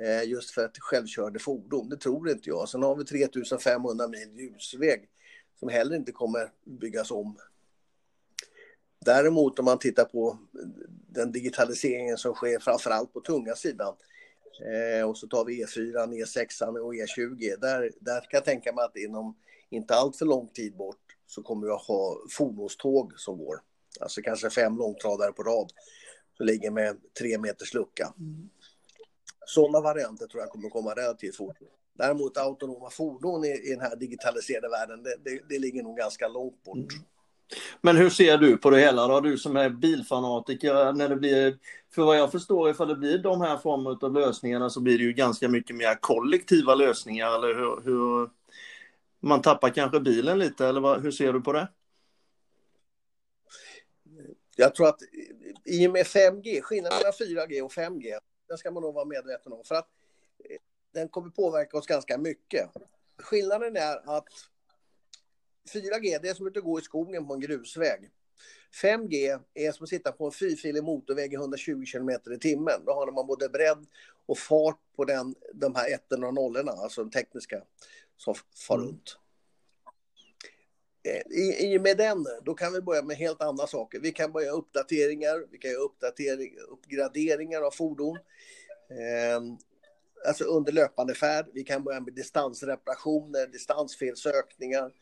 eh, 0.00 0.28
just 0.28 0.50
för 0.50 0.64
ett 0.64 0.78
självkörande 0.78 1.38
fordon. 1.38 1.88
Det 1.88 1.96
tror 1.96 2.30
inte 2.30 2.48
jag. 2.48 2.68
Sen 2.68 2.82
har 2.82 2.96
vi 2.96 3.04
3500 3.04 4.08
mil 4.08 4.30
ljusväg 4.36 5.08
som 5.58 5.68
heller 5.68 5.96
inte 5.96 6.12
kommer 6.12 6.52
byggas 6.64 7.10
om. 7.10 7.36
Däremot 9.04 9.58
om 9.58 9.64
man 9.64 9.78
tittar 9.78 10.04
på 10.04 10.38
den 11.08 11.32
digitaliseringen 11.32 12.16
som 12.16 12.34
sker 12.34 12.58
framförallt 12.58 13.12
på 13.12 13.20
tunga 13.20 13.54
sidan 13.54 13.94
eh, 14.60 15.08
och 15.08 15.18
så 15.18 15.26
tar 15.26 15.44
vi 15.44 15.64
E4, 15.64 16.06
E6 16.06 16.78
och 16.78 16.94
E20. 16.94 17.60
Där, 17.60 17.92
där 18.00 18.20
kan 18.20 18.28
jag 18.30 18.44
tänka 18.44 18.72
mig 18.72 18.84
att 18.84 18.96
inom 18.96 19.36
inte 19.70 19.94
allt 19.94 20.16
för 20.16 20.26
lång 20.26 20.48
tid 20.48 20.76
bort 20.76 21.16
så 21.26 21.42
kommer 21.42 21.66
vi 21.66 21.72
att 21.72 21.86
ha 21.86 22.16
fordonståg 22.30 23.12
som 23.16 23.38
går. 23.38 23.60
Alltså 24.00 24.22
kanske 24.22 24.50
fem 24.50 24.76
långtradare 24.76 25.32
på 25.32 25.42
rad 25.42 25.72
som 26.36 26.46
ligger 26.46 26.70
med 26.70 26.96
tre 27.18 27.38
meters 27.38 27.74
lucka. 27.74 28.14
Mm. 28.18 28.48
Sådana 29.46 29.80
varianter 29.80 30.26
tror 30.26 30.42
jag 30.42 30.50
kommer 30.50 30.68
komma 30.68 30.94
relativt 30.94 31.36
fort. 31.36 31.56
Däremot 31.92 32.36
autonoma 32.36 32.90
fordon 32.90 33.44
i, 33.44 33.48
i 33.48 33.70
den 33.70 33.80
här 33.80 33.96
digitaliserade 33.96 34.68
världen, 34.68 35.02
det, 35.02 35.16
det, 35.24 35.40
det 35.48 35.58
ligger 35.58 35.82
nog 35.82 35.96
ganska 35.96 36.28
långt 36.28 36.64
bort. 36.64 36.76
Mm. 36.76 37.04
Men 37.80 37.96
hur 37.96 38.10
ser 38.10 38.38
du 38.38 38.56
på 38.56 38.70
det 38.70 38.78
hela 38.78 39.06
då, 39.06 39.20
du 39.20 39.38
som 39.38 39.56
är 39.56 39.70
bilfanatiker, 39.70 40.92
när 40.92 41.08
det 41.08 41.16
blir, 41.16 41.58
för 41.94 42.02
vad 42.02 42.18
jag 42.18 42.32
förstår, 42.32 42.70
ifall 42.70 42.88
det 42.88 42.96
blir 42.96 43.18
de 43.18 43.40
här 43.40 43.58
formerna 43.58 43.98
av 44.02 44.12
lösningarna 44.12 44.70
så 44.70 44.80
blir 44.80 44.98
det 44.98 45.04
ju 45.04 45.12
ganska 45.12 45.48
mycket 45.48 45.76
mer 45.76 45.94
kollektiva 46.00 46.74
lösningar, 46.74 47.34
eller 47.34 47.54
hur, 47.54 47.80
hur 47.84 48.30
man 49.20 49.42
tappar 49.42 49.70
kanske 49.70 50.00
bilen 50.00 50.38
lite, 50.38 50.66
eller 50.66 50.80
vad, 50.80 51.02
hur 51.02 51.10
ser 51.10 51.32
du 51.32 51.40
på 51.40 51.52
det? 51.52 51.68
Jag 54.56 54.74
tror 54.74 54.88
att 54.88 55.00
i 55.64 55.88
och 55.88 55.92
med 55.92 56.06
5G, 56.06 56.60
skillnaden 56.60 56.98
mellan 56.98 57.12
4G 57.12 57.60
och 57.62 57.72
5G, 57.72 58.18
den 58.48 58.58
ska 58.58 58.70
man 58.70 58.82
nog 58.82 58.94
vara 58.94 59.04
medveten 59.04 59.52
om. 59.52 59.64
För 59.64 59.74
att 59.74 59.88
den 60.94 61.08
kommer 61.08 61.30
påverka 61.30 61.78
oss 61.78 61.86
ganska 61.86 62.18
mycket. 62.18 62.70
Skillnaden 63.18 63.76
är 63.76 64.16
att 64.16 64.28
4G, 65.72 66.18
det 66.22 66.28
är 66.28 66.34
som 66.34 66.46
att 66.46 66.54
gå 66.54 66.78
i 66.78 66.82
skogen 66.82 67.26
på 67.26 67.34
en 67.34 67.40
grusväg. 67.40 68.10
5G 68.82 69.40
är 69.54 69.72
som 69.72 69.84
att 69.84 69.90
sitta 69.90 70.12
på 70.12 70.26
en 70.26 70.32
fyrfilig 70.32 70.84
motorväg 70.84 71.32
i 71.32 71.36
120 71.36 71.84
km 71.92 72.10
i 72.10 72.38
timmen. 72.38 72.84
Då 72.86 72.92
har 72.92 73.12
man 73.12 73.26
både 73.26 73.48
bredd 73.48 73.86
och 74.26 74.38
fart 74.38 74.80
på 74.96 75.04
den, 75.04 75.34
de 75.54 75.74
här 75.74 75.94
ettorna 75.94 76.26
och 76.26 76.34
nollorna, 76.34 76.72
alltså 76.72 77.04
de 77.04 77.10
tekniska, 77.10 77.62
som 78.16 78.34
far 78.68 78.76
mm. 78.76 78.86
runt. 78.86 79.18
I, 81.30 81.66
I 81.66 81.78
och 81.78 81.82
med 81.82 81.96
den, 81.96 82.26
då 82.42 82.54
kan 82.54 82.72
vi 82.72 82.80
börja 82.80 83.02
med 83.02 83.16
helt 83.16 83.42
andra 83.42 83.66
saker. 83.66 84.00
Vi 84.00 84.12
kan 84.12 84.32
börja 84.32 84.50
uppdateringar, 84.50 85.46
vi 85.50 85.58
kan 85.58 85.70
göra 85.70 85.82
uppdatering, 85.82 86.58
uppgraderingar 86.68 87.62
av 87.62 87.70
fordon. 87.70 88.16
Eh, 88.90 89.40
alltså 90.26 90.44
under 90.44 90.72
löpande 90.72 91.14
färd. 91.14 91.46
Vi 91.52 91.64
kan 91.64 91.84
börja 91.84 92.00
med 92.00 92.14
distansreparationer, 92.14 93.46
distansfelsökningar. 93.46 94.92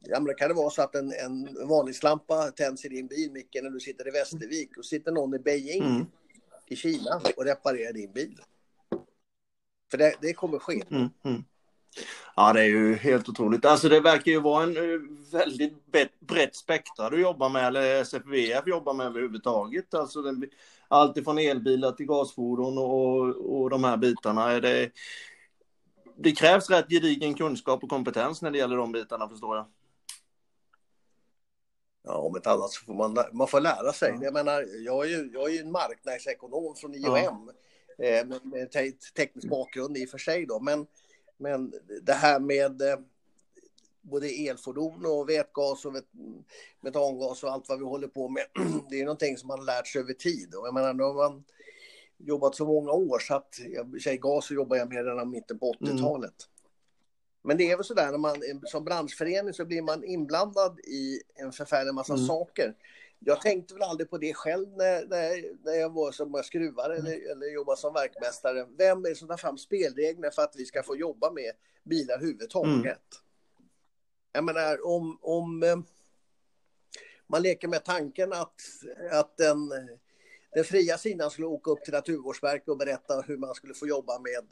Ja, 0.00 0.20
men 0.20 0.34
kan 0.34 0.48
det 0.48 0.54
vara 0.54 0.70
så 0.70 0.82
att 0.82 0.94
en, 0.94 1.12
en 1.12 1.68
varningslampa 1.68 2.50
tänds 2.50 2.84
i 2.84 2.88
din 2.88 3.06
bil, 3.06 3.30
Micke, 3.32 3.58
när 3.62 3.70
du 3.70 3.80
sitter 3.80 4.08
i 4.08 4.10
Västervik 4.10 4.76
och 4.76 4.84
sitter 4.84 5.12
någon 5.12 5.34
i 5.34 5.38
Beijing 5.38 5.82
mm. 5.82 6.06
i 6.66 6.76
Kina 6.76 7.20
och 7.36 7.44
reparerar 7.44 7.92
din 7.92 8.12
bil. 8.12 8.40
För 9.90 9.98
det, 9.98 10.14
det 10.20 10.32
kommer 10.32 10.58
ske. 10.58 10.82
Mm, 10.90 11.08
mm. 11.24 11.44
Ja, 12.36 12.52
det 12.52 12.60
är 12.60 12.64
ju 12.64 12.94
helt 12.94 13.28
otroligt. 13.28 13.64
Alltså 13.64 13.88
det 13.88 14.00
verkar 14.00 14.32
ju 14.32 14.40
vara 14.40 14.62
en 14.62 14.76
eh, 14.76 15.00
väldigt 15.32 15.86
brett 16.20 16.56
spektra 16.56 17.10
du 17.10 17.20
jobbar 17.20 17.48
med, 17.48 17.66
eller 17.66 18.00
SFVF 18.00 18.66
jobbar 18.66 18.94
med 18.94 19.06
överhuvudtaget. 19.06 19.94
Alltså 19.94 20.22
den, 20.22 20.44
allt 20.88 21.16
ifrån 21.16 21.38
elbilar 21.38 21.92
till 21.92 22.06
gasfordon 22.06 22.78
och, 22.78 23.60
och 23.60 23.70
de 23.70 23.84
här 23.84 23.96
bitarna. 23.96 24.52
Är 24.52 24.60
det, 24.60 24.90
det 26.16 26.32
krävs 26.32 26.70
rätt 26.70 26.88
gedigen 26.88 27.34
kunskap 27.34 27.82
och 27.82 27.90
kompetens 27.90 28.42
när 28.42 28.50
det 28.50 28.58
gäller 28.58 28.76
de 28.76 28.92
bitarna, 28.92 29.28
förstår 29.28 29.56
jag. 29.56 29.66
Ja, 32.02 32.18
om 32.18 32.36
inte 32.36 32.50
annat 32.50 32.70
så 32.70 32.84
får 32.84 32.94
man, 32.94 33.16
man 33.32 33.48
får 33.48 33.60
lära 33.60 33.92
sig. 33.92 34.12
Ja. 34.14 34.24
Jag 34.24 34.34
menar, 34.34 34.66
jag 34.84 35.04
är 35.04 35.08
ju, 35.08 35.30
jag 35.32 35.48
är 35.48 35.52
ju 35.54 35.60
en 35.60 35.72
marknadsekonom 35.72 36.74
från 36.74 36.94
IOM 36.94 37.50
ja. 37.96 38.04
eh, 38.04 38.26
med, 38.26 38.46
med 38.46 38.72
teknisk 39.16 39.48
bakgrund 39.48 39.96
i 39.96 40.06
och 40.06 40.10
för 40.10 40.18
sig 40.18 40.46
då, 40.46 40.60
men 40.60 40.86
men 41.38 41.72
det 42.02 42.12
här 42.12 42.40
med 42.40 42.82
eh, 42.82 42.98
både 44.02 44.28
elfordon 44.28 45.06
och 45.06 45.28
vätgas 45.28 45.84
och 45.84 45.92
metangas 46.80 47.42
och 47.42 47.52
allt 47.52 47.68
vad 47.68 47.78
vi 47.78 47.84
håller 47.84 48.08
på 48.08 48.28
med. 48.28 48.44
Det 48.90 49.00
är 49.00 49.04
någonting 49.04 49.36
som 49.36 49.46
man 49.46 49.58
har 49.58 49.66
lärt 49.66 49.86
sig 49.86 50.00
över 50.00 50.12
tid. 50.12 50.54
Och 50.54 50.66
jag 50.66 50.74
menar, 50.74 50.94
nu 50.94 51.02
har 51.02 51.14
man 51.14 51.44
jobbat 52.16 52.54
så 52.54 52.66
många 52.66 52.92
år 52.92 53.18
så 53.18 53.34
att 53.34 53.60
jag, 54.04 54.20
gas 54.20 54.50
jobbar 54.50 54.76
jag 54.76 54.88
med 54.88 55.04
redan 55.04 55.30
mitten 55.30 55.58
på 55.58 55.72
80-talet. 55.72 56.22
Mm. 56.22 56.57
Men 57.48 57.56
det 57.56 57.70
är 57.70 57.76
väl 57.76 57.84
sådär 57.84 58.10
när 58.10 58.18
man 58.18 58.36
som 58.64 58.84
branschförening 58.84 59.54
så 59.54 59.64
blir 59.64 59.82
man 59.82 60.04
inblandad 60.04 60.80
i 60.80 61.22
en 61.34 61.52
förfärlig 61.52 61.94
massa 61.94 62.14
mm. 62.14 62.26
saker. 62.26 62.74
Jag 63.18 63.40
tänkte 63.40 63.74
väl 63.74 63.82
aldrig 63.82 64.10
på 64.10 64.18
det 64.18 64.34
själv 64.34 64.68
när, 64.68 65.06
när, 65.06 65.64
när 65.64 65.72
jag 65.72 65.92
var 65.92 66.12
som 66.12 66.42
skruvare 66.44 66.96
mm. 66.96 67.06
eller, 67.06 67.32
eller 67.32 67.46
jobbade 67.46 67.80
som 67.80 67.94
verkmästare. 67.94 68.66
Vem 68.78 69.04
är 69.04 69.08
det 69.08 69.14
som 69.14 69.28
tar 69.28 69.36
fram 69.36 69.58
spelregler 69.58 70.30
för 70.30 70.42
att 70.42 70.54
vi 70.56 70.64
ska 70.64 70.82
få 70.82 70.96
jobba 70.96 71.30
med 71.30 71.52
bilar 71.84 72.14
överhuvudtaget? 72.14 72.84
Mm. 72.84 72.98
Jag 74.32 74.44
menar 74.44 74.86
om, 74.86 75.18
om 75.22 75.62
eh, 75.62 75.78
man 77.26 77.42
leker 77.42 77.68
med 77.68 77.84
tanken 77.84 78.32
att, 78.32 78.60
att 79.10 79.36
den, 79.36 79.68
den 80.54 80.64
fria 80.64 80.98
sidan 80.98 81.30
skulle 81.30 81.46
åka 81.46 81.70
upp 81.70 81.84
till 81.84 81.94
Naturvårdsverket 81.94 82.68
och 82.68 82.78
berätta 82.78 83.20
hur 83.20 83.36
man 83.36 83.54
skulle 83.54 83.74
få 83.74 83.86
jobba 83.86 84.18
med 84.18 84.46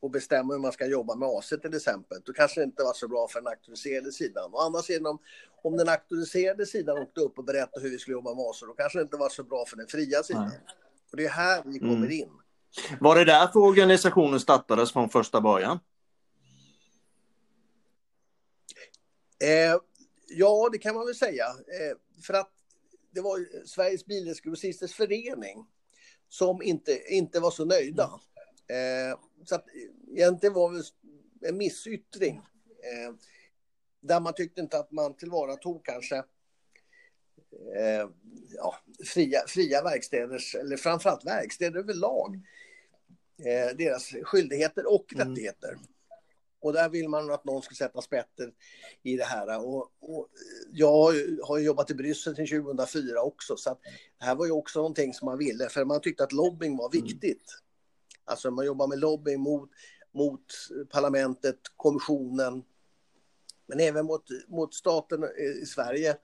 och 0.00 0.10
bestämma 0.10 0.52
hur 0.52 0.60
man 0.60 0.72
ska 0.72 0.86
jobba 0.86 1.14
med 1.14 1.28
AC 1.28 1.48
till 1.48 1.74
exempel, 1.74 2.18
då 2.24 2.32
kanske 2.32 2.60
det 2.60 2.64
inte 2.64 2.82
var 2.82 2.92
så 2.92 3.08
bra 3.08 3.28
för 3.28 3.40
den 3.40 3.48
auktoriserade 3.48 4.12
sidan. 4.12 4.50
Å 4.54 4.58
andra 4.58 4.82
sidan, 4.82 5.06
om, 5.06 5.18
om 5.62 5.76
den 5.76 5.88
auktoriserade 5.88 6.66
sidan 6.66 6.98
åkte 6.98 7.20
upp 7.20 7.38
och 7.38 7.44
berättade 7.44 7.80
hur 7.82 7.90
vi 7.90 7.98
skulle 7.98 8.14
jobba 8.14 8.34
med 8.34 8.44
AC, 8.44 8.60
då 8.60 8.72
kanske 8.72 8.98
det 8.98 9.02
inte 9.02 9.16
var 9.16 9.28
så 9.28 9.44
bra 9.44 9.64
för 9.66 9.76
den 9.76 9.86
fria 9.86 10.22
sidan. 10.22 10.48
Nej. 10.48 10.60
Och 11.10 11.16
det 11.16 11.24
är 11.24 11.30
här 11.30 11.62
vi 11.64 11.78
kommer 11.78 11.96
mm. 11.96 12.10
in. 12.10 12.30
Var 13.00 13.16
det 13.16 13.24
därför 13.24 13.60
organisationen 13.60 14.40
startades 14.40 14.92
från 14.92 15.08
första 15.08 15.40
början? 15.40 15.78
Eh, 19.42 19.80
ja, 20.28 20.68
det 20.72 20.78
kan 20.78 20.94
man 20.94 21.06
väl 21.06 21.14
säga. 21.14 21.46
Eh, 21.46 22.22
för 22.22 22.34
att 22.34 22.50
det 23.10 23.20
var 23.20 23.66
Sveriges 23.66 24.06
Bilgrossisters 24.06 24.94
förening 24.94 25.66
som 26.28 26.62
inte, 26.62 27.14
inte 27.14 27.40
var 27.40 27.50
så 27.50 27.64
nöjda. 27.64 28.20
Eh, 28.68 29.18
så 29.44 29.54
att 29.54 29.64
egentligen 30.08 30.54
var 30.54 30.72
det 30.72 31.48
en 31.48 31.56
missyttring. 31.56 32.36
Eh, 32.82 33.14
där 34.00 34.20
man 34.20 34.34
tyckte 34.34 34.60
inte 34.60 34.78
att 34.78 34.92
man 34.92 35.16
tillvaratog 35.16 35.84
kanske 35.84 36.16
eh, 37.76 38.08
ja, 38.56 38.74
fria, 39.06 39.42
fria 39.46 39.82
verkstäders, 39.82 40.54
eller 40.54 40.76
framförallt 40.76 41.26
verkstäder 41.26 41.80
överlag, 41.80 42.40
eh, 43.38 43.76
deras 43.76 44.14
skyldigheter 44.22 44.94
och 44.94 45.14
mm. 45.14 45.28
rättigheter. 45.28 45.76
Och 46.60 46.72
där 46.72 46.88
vill 46.88 47.08
man 47.08 47.30
att 47.30 47.44
någon 47.44 47.62
ska 47.62 47.74
sätta 47.74 48.00
spetten 48.00 48.52
i 49.02 49.16
det 49.16 49.24
här. 49.24 49.66
Och, 49.66 49.90
och 50.00 50.28
jag 50.72 51.12
har 51.42 51.58
jobbat 51.58 51.90
i 51.90 51.94
Bryssel 51.94 52.36
till 52.36 52.48
2004 52.48 53.22
också, 53.22 53.56
så 53.56 53.70
att 53.70 53.80
det 54.18 54.24
här 54.24 54.34
var 54.34 54.46
ju 54.46 54.52
också 54.52 54.78
någonting 54.78 55.14
som 55.14 55.26
man 55.26 55.38
ville, 55.38 55.68
för 55.68 55.84
man 55.84 56.00
tyckte 56.00 56.24
att 56.24 56.32
lobbying 56.32 56.76
var 56.76 56.94
mm. 56.94 57.04
viktigt. 57.04 57.58
Alltså 58.26 58.50
man 58.50 58.66
jobbar 58.66 58.86
med 58.86 58.98
lobbying 58.98 59.40
mot, 59.40 59.70
mot 60.12 60.44
parlamentet, 60.90 61.58
kommissionen, 61.76 62.62
men 63.66 63.80
även 63.80 64.06
mot, 64.06 64.24
mot 64.48 64.74
staten 64.74 65.24
i 65.62 65.66
Sverige 65.66 66.16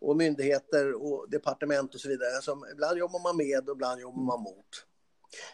och 0.00 0.16
myndigheter 0.16 0.92
och 1.02 1.30
departement 1.30 1.94
och 1.94 2.00
så 2.00 2.08
vidare. 2.08 2.36
Alltså, 2.36 2.58
ibland 2.72 2.98
jobbar 2.98 3.22
man 3.22 3.36
med 3.36 3.68
och 3.68 3.76
ibland 3.76 4.00
jobbar 4.00 4.22
man 4.22 4.40
mot. 4.40 4.86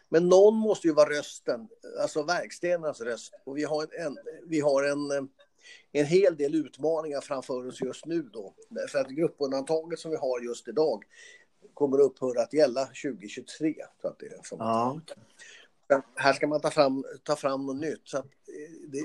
Men 0.08 0.28
någon 0.28 0.54
måste 0.54 0.86
ju 0.86 0.94
vara 0.94 1.10
rösten, 1.10 1.68
alltså 2.00 2.22
verkstädernas 2.22 3.00
röst. 3.00 3.34
Och 3.44 3.58
vi 3.58 3.64
har 3.64 3.82
en, 3.82 4.18
vi 4.46 4.60
har 4.60 4.82
en, 4.82 5.28
en 5.92 6.06
hel 6.06 6.36
del 6.36 6.54
utmaningar 6.54 7.20
framför 7.20 7.66
oss 7.66 7.80
just 7.80 8.06
nu 8.06 8.22
då. 8.22 8.54
För 8.88 8.98
att 8.98 9.08
gruppundantaget 9.08 9.98
som 9.98 10.10
vi 10.10 10.16
har 10.16 10.40
just 10.40 10.68
idag 10.68 11.04
kommer 11.74 11.98
att 11.98 12.04
upphöra 12.04 12.42
att 12.42 12.52
gälla 12.52 12.86
2023. 12.86 13.74
Så 14.02 14.08
att 14.08 14.18
det 14.18 14.26
är 14.26 14.40
ja. 14.50 15.00
Här 16.16 16.32
ska 16.32 16.46
man 16.46 16.60
ta 16.60 16.70
fram, 16.70 17.04
ta 17.22 17.36
fram 17.36 17.66
något 17.66 17.76
nytt. 17.76 18.02
Så 18.04 18.16
eh, 18.16 18.22
det, 18.88 19.04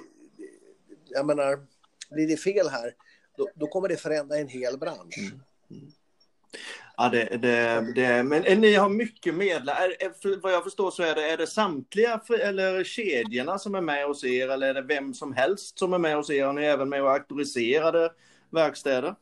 jag 1.09 1.25
menar, 1.25 1.59
blir 2.09 2.27
det 2.27 2.37
fel 2.37 2.69
här, 2.69 2.95
då, 3.37 3.49
då 3.55 3.67
kommer 3.67 3.87
det 3.87 3.97
förändra 3.97 4.37
en 4.37 4.47
hel 4.47 4.77
bransch. 4.77 5.17
Mm. 5.17 5.39
Mm. 5.71 5.91
Ja, 6.97 7.09
det, 7.09 7.37
det, 7.37 7.93
det, 7.95 8.23
men 8.23 8.61
ni 8.61 8.73
har 8.73 8.89
mycket 8.89 9.35
medlemmar. 9.35 10.41
Vad 10.41 10.53
jag 10.53 10.63
förstår 10.63 10.91
så 10.91 11.03
är 11.03 11.15
det, 11.15 11.31
är 11.31 11.37
det 11.37 11.47
samtliga 11.47 12.21
eller 12.41 12.83
kedjorna 12.83 13.59
som 13.59 13.75
är 13.75 13.81
med 13.81 14.05
hos 14.05 14.23
er 14.23 14.49
eller 14.49 14.67
är 14.67 14.73
det 14.73 14.81
vem 14.81 15.13
som 15.13 15.33
helst 15.33 15.79
som 15.79 15.93
är 15.93 15.97
med 15.97 16.15
hos 16.15 16.29
er? 16.29 16.45
Har 16.45 16.53
ni 16.53 16.65
även 16.65 16.89
med 16.89 17.03
och 17.03 17.11
auktoriserade 17.11 18.13
verkstäder? 18.49 19.15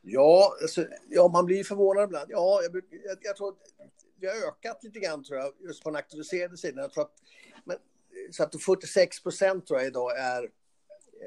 Ja, 0.00 0.56
alltså, 0.62 0.86
ja, 1.08 1.28
man 1.28 1.46
blir 1.46 1.64
förvånad 1.64 2.04
ibland. 2.04 2.30
Ja, 2.30 2.60
jag, 2.62 2.82
jag, 3.04 3.18
jag 3.20 3.36
tror 3.36 3.54
vi 4.20 4.26
har 4.26 4.48
ökat 4.48 4.84
lite 4.84 4.98
grann 4.98 5.24
tror 5.24 5.38
jag, 5.38 5.52
just 5.60 5.82
på 5.82 5.90
den 5.90 5.96
auktoriserade 5.96 6.56
sidan. 6.56 6.82
Jag 6.82 6.92
tror 6.92 7.04
att, 7.04 7.14
men, 7.64 7.76
så 8.30 8.42
att 8.42 8.62
46 8.62 9.22
procent 9.22 9.66
tror 9.66 9.78
jag 9.78 9.86
idag 9.86 10.18
är 10.18 10.42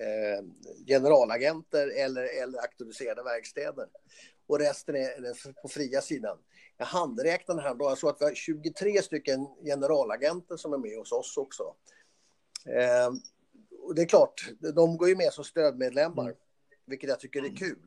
eh, 0.01 0.43
generalagenter 0.87 1.87
eller, 1.87 2.43
eller 2.43 2.59
auktoriserade 2.59 3.23
verkstäder. 3.23 3.87
Och 4.47 4.59
resten 4.59 4.95
är, 4.95 5.61
på 5.61 5.67
fria 5.67 6.01
sidan. 6.01 6.37
Jag 6.77 6.85
handräknade 6.85 7.61
här 7.61 7.75
då, 7.75 7.85
jag 7.85 7.97
tror 7.97 8.09
att 8.09 8.21
vi 8.21 8.25
har 8.25 8.33
23 8.33 9.01
stycken 9.01 9.47
generalagenter 9.63 10.57
som 10.57 10.73
är 10.73 10.77
med 10.77 10.97
hos 10.97 11.11
oss 11.11 11.37
också. 11.37 11.75
Eh, 12.65 13.09
och 13.81 13.95
det 13.95 14.01
är 14.01 14.05
klart, 14.05 14.49
de 14.75 14.97
går 14.97 15.09
ju 15.09 15.15
med 15.15 15.33
som 15.33 15.43
stödmedlemmar, 15.43 16.23
mm. 16.23 16.35
vilket 16.85 17.09
jag 17.09 17.19
tycker 17.19 17.45
är 17.45 17.55
kul. 17.55 17.79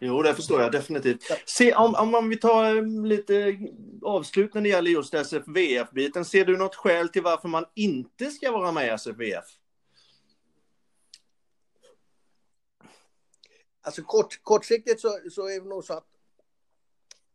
Jo, 0.00 0.22
det 0.22 0.34
förstår 0.34 0.60
jag 0.60 0.72
definitivt. 0.72 1.22
Se, 1.46 1.74
om, 1.74 1.94
om, 1.94 2.14
om 2.14 2.28
vi 2.28 2.36
tar 2.36 2.76
eh, 2.76 3.06
lite 3.06 3.58
avslut 4.02 4.54
när 4.54 4.62
det 4.62 4.68
gäller 4.68 4.90
just 4.90 5.14
SFVF-biten. 5.14 6.24
Ser 6.24 6.44
du 6.44 6.56
något 6.56 6.74
skäl 6.74 7.08
till 7.08 7.22
varför 7.22 7.48
man 7.48 7.64
inte 7.74 8.30
ska 8.30 8.52
vara 8.52 8.72
med 8.72 8.86
i 8.86 8.90
SFVF? 8.90 9.44
Alltså 13.80 14.02
kort, 14.02 14.42
kortsiktigt 14.42 15.00
så, 15.00 15.18
så 15.30 15.48
är 15.48 15.60
det 15.60 15.68
nog 15.68 15.84
så 15.84 15.94
att 15.94 16.06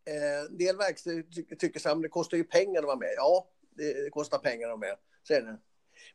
eh, 0.06 0.50
en 0.50 0.58
del 0.58 0.76
verkstäder 0.76 1.22
tycker, 1.22 1.56
tycker 1.56 1.88
att 1.88 2.02
det 2.02 2.08
kostar 2.08 2.36
ju 2.36 2.44
pengar 2.44 2.80
att 2.80 2.86
vara 2.86 2.96
med. 2.96 3.14
Ja, 3.16 3.48
det, 3.76 4.04
det 4.04 4.10
kostar 4.10 4.38
pengar 4.38 4.66
att 4.68 4.80
vara 4.80 4.90
med. 4.90 4.96
Så 5.22 5.34
är 5.34 5.42
det. 5.42 5.58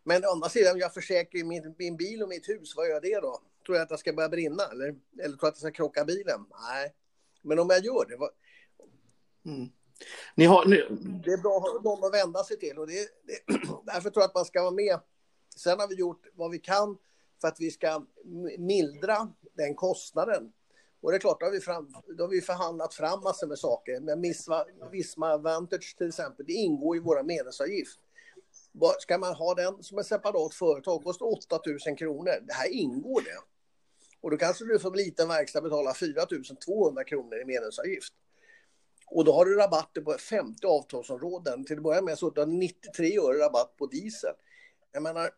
Men 0.03 0.25
å 0.25 0.31
andra 0.31 0.49
sidan, 0.49 0.79
jag 0.79 0.93
försäkrar 0.93 1.43
min, 1.43 1.75
min 1.77 1.97
bil 1.97 2.23
och 2.23 2.29
mitt 2.29 2.49
hus, 2.49 2.75
vad 2.75 2.87
gör 2.87 3.01
det 3.01 3.19
då? 3.19 3.41
Tror 3.69 3.77
jag 3.77 3.85
att 3.85 3.89
jag 3.89 3.99
ska 3.99 4.13
börja 4.13 4.29
brinna 4.29 4.63
eller, 4.71 4.85
eller 5.23 5.37
tror 5.37 5.39
jag 5.41 5.47
att 5.47 5.55
jag 5.55 5.57
ska 5.57 5.71
krocka 5.71 6.05
bilen? 6.05 6.45
Nej, 6.69 6.93
men 7.41 7.59
om 7.59 7.69
jag 7.69 7.85
gör 7.85 8.05
det. 8.09 8.17
Vad... 8.17 8.29
Mm. 9.45 9.69
Ni 10.35 10.45
har, 10.45 10.65
ni... 10.65 10.75
Det 11.25 11.31
är 11.31 11.37
bra 11.37 11.57
att 11.57 11.63
ha 11.63 11.81
någon 11.83 12.03
att 12.03 12.13
vända 12.13 12.43
sig 12.43 12.59
till 12.59 12.77
och 12.77 12.87
det, 12.87 13.09
det, 13.23 13.59
därför 13.85 14.09
tror 14.09 14.21
jag 14.21 14.27
att 14.27 14.35
man 14.35 14.45
ska 14.45 14.61
vara 14.61 14.71
med. 14.71 14.99
Sen 15.55 15.79
har 15.79 15.87
vi 15.87 15.95
gjort 15.95 16.21
vad 16.33 16.51
vi 16.51 16.59
kan 16.59 16.97
för 17.41 17.47
att 17.47 17.59
vi 17.59 17.71
ska 17.71 18.05
mildra 18.57 19.33
den 19.53 19.75
kostnaden. 19.75 20.51
Och 21.01 21.11
det 21.11 21.17
är 21.17 21.19
klart, 21.19 21.39
då 21.39 21.45
har 21.45 21.51
vi, 21.51 21.59
fram, 21.59 21.93
då 22.17 22.23
har 22.23 22.29
vi 22.29 22.41
förhandlat 22.41 22.93
fram 22.93 23.23
massor 23.23 23.47
med 23.47 23.59
saker. 23.59 23.99
Men 23.99 24.21
Visma, 24.21 24.65
Visma 24.91 25.37
Vantage 25.37 25.95
till 25.97 26.07
exempel, 26.07 26.45
det 26.45 26.53
ingår 26.53 26.97
i 26.97 26.99
våra 26.99 27.23
medlemsavgift. 27.23 27.99
Ska 28.99 29.17
man 29.17 29.33
ha 29.33 29.53
den 29.53 29.83
som 29.83 29.97
ett 29.97 30.05
separat 30.05 30.53
företag, 30.53 31.03
kostar 31.03 31.25
8 31.25 31.59
000 31.87 31.97
kronor. 31.97 32.33
Det 32.47 32.53
här 32.53 32.69
ingår 32.69 33.21
det. 33.21 33.58
Och 34.21 34.31
då 34.31 34.37
kanske 34.37 34.65
du 34.65 34.79
som 34.79 34.93
liten 34.93 35.27
verkstad 35.27 35.61
betalar 35.61 35.93
4 35.93 36.25
200 36.65 37.03
kronor 37.03 37.41
i 37.41 37.45
medlemsavgift. 37.45 38.13
Och 39.07 39.25
då 39.25 39.33
har 39.33 39.45
du 39.45 39.55
rabatter 39.55 40.01
på 40.01 40.13
50 40.13 40.67
avtalsområden. 40.67 41.65
Till 41.65 41.77
att 41.77 41.83
börja 41.83 42.01
med 42.01 42.17
så 42.17 42.25
har 42.25 42.45
du 42.45 42.45
93 42.45 43.19
öre 43.19 43.37
rabatt 43.37 43.77
på 43.77 43.85
diesel. 43.85 44.33
Jag 44.91 45.03
menar, 45.03 45.29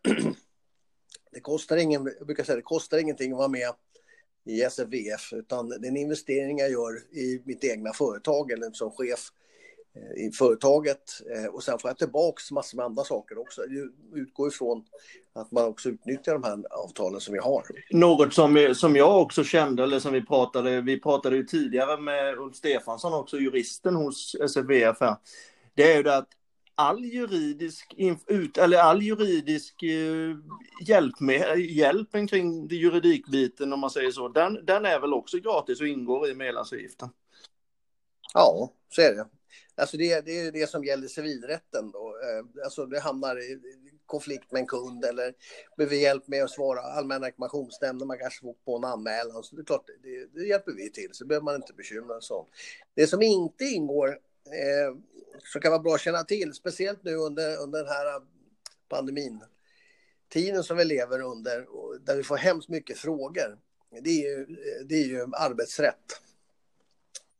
det 1.31 1.39
kostar, 1.39 1.77
ingen, 1.77 2.11
jag 2.17 2.27
brukar 2.27 2.43
säga, 2.43 2.55
det 2.55 2.61
kostar 2.61 2.97
ingenting 2.97 3.31
att 3.31 3.37
vara 3.37 3.47
med 3.47 3.73
i 4.45 4.61
SFVF, 4.61 5.33
utan 5.33 5.69
det 5.69 5.87
är 5.87 5.91
en 5.91 5.97
investering 5.97 6.57
jag 6.57 6.71
gör 6.71 7.15
i 7.15 7.41
mitt 7.45 7.63
egna 7.63 7.93
företag 7.93 8.51
eller 8.51 8.71
som 8.71 8.91
chef 8.91 9.31
i 10.17 10.31
företaget 10.31 11.21
eh, 11.35 11.45
och 11.45 11.63
sen 11.63 11.79
får 11.79 11.89
jag 11.89 11.97
tillbaks 11.97 12.51
massor 12.51 12.77
med 12.77 12.85
andra 12.85 13.03
saker 13.03 13.37
också. 13.37 13.61
Jag 13.61 14.19
utgår 14.19 14.47
ifrån 14.47 14.85
att 15.33 15.51
man 15.51 15.65
också 15.65 15.89
utnyttjar 15.89 16.33
de 16.33 16.43
här 16.43 16.59
avtalen 16.71 17.21
som 17.21 17.33
vi 17.33 17.39
har. 17.39 17.63
Något 17.89 18.33
som, 18.33 18.73
som 18.75 18.95
jag 18.95 19.21
också 19.21 19.43
kände, 19.43 19.83
eller 19.83 19.99
som 19.99 20.13
vi 20.13 20.25
pratade, 20.25 20.81
vi 20.81 20.99
pratade 20.99 21.35
ju 21.35 21.43
tidigare 21.43 22.01
med 22.01 22.37
Ulf 22.37 22.55
Stefansson 22.55 23.13
också, 23.13 23.37
juristen 23.37 23.95
hos 23.95 24.35
SFVF 24.35 24.97
här. 24.99 25.15
Det 25.73 25.91
är 25.91 25.97
ju 25.97 26.03
det 26.03 26.17
att 26.17 26.29
all 26.75 27.05
juridisk, 27.05 27.95
ut, 28.27 28.57
eller 28.57 28.77
all 28.77 29.01
juridisk 29.01 29.83
eh, 29.83 30.37
hjälp 30.87 31.19
med, 31.19 31.59
hjälpen 31.59 32.27
kring 32.27 32.67
juridikbiten 32.67 33.73
om 33.73 33.79
man 33.79 33.89
säger 33.89 34.11
så, 34.11 34.27
den, 34.27 34.65
den 34.65 34.85
är 34.85 34.99
väl 34.99 35.13
också 35.13 35.37
gratis 35.37 35.81
och 35.81 35.87
ingår 35.87 36.29
i 36.29 36.35
medlemsavgiften? 36.35 37.09
Ja, 38.33 38.73
så 38.89 39.01
är 39.01 39.15
det. 39.15 39.25
Alltså 39.81 39.97
det, 39.97 40.21
det 40.25 40.39
är 40.39 40.51
det 40.51 40.69
som 40.69 40.83
gäller 40.83 41.07
civilrätten 41.07 41.91
då. 41.91 42.15
Eh, 42.23 42.63
alltså 42.63 42.85
det 42.85 42.99
hamnar 42.99 43.39
i 43.39 43.59
konflikt 44.05 44.51
med 44.51 44.59
en 44.59 44.67
kund 44.67 45.05
eller 45.05 45.33
behöver 45.77 45.95
hjälp 45.95 46.27
med 46.27 46.43
att 46.43 46.51
svara 46.51 46.81
allmänna 46.81 47.27
reklamationsnämnden, 47.27 48.07
man 48.07 48.17
kanske 48.17 48.41
får 48.41 48.53
på 48.53 48.77
en 48.77 48.83
anmälan. 48.83 49.43
Så 49.43 49.55
det 49.55 49.61
är 49.61 49.65
klart, 49.65 49.87
det, 50.03 50.39
det 50.39 50.47
hjälper 50.47 50.71
vi 50.71 50.91
till, 50.91 51.09
så 51.11 51.25
behöver 51.25 51.43
man 51.43 51.55
inte 51.55 51.73
bekymra 51.73 52.21
sig 52.21 52.35
om. 52.35 52.45
Det 52.93 53.07
som 53.07 53.21
inte 53.21 53.63
ingår, 53.63 54.09
eh, 54.45 54.95
som 55.43 55.61
kan 55.61 55.71
vara 55.71 55.81
bra 55.81 55.93
att 55.93 56.01
känna 56.01 56.23
till, 56.23 56.53
speciellt 56.53 57.03
nu 57.03 57.15
under, 57.15 57.57
under 57.57 57.79
den 57.79 57.87
här 57.87 58.21
pandemin. 58.89 59.43
Tiden 60.29 60.63
som 60.63 60.77
vi 60.77 60.85
lever 60.85 61.21
under, 61.21 61.67
där 62.05 62.15
vi 62.15 62.23
får 62.23 62.37
hemskt 62.37 62.69
mycket 62.69 62.97
frågor, 62.97 63.59
det 64.01 64.09
är 64.09 64.29
ju, 64.29 64.41
eh, 64.41 64.85
det 64.85 64.95
är 64.95 65.07
ju 65.07 65.21
arbetsrätt. 65.33 66.21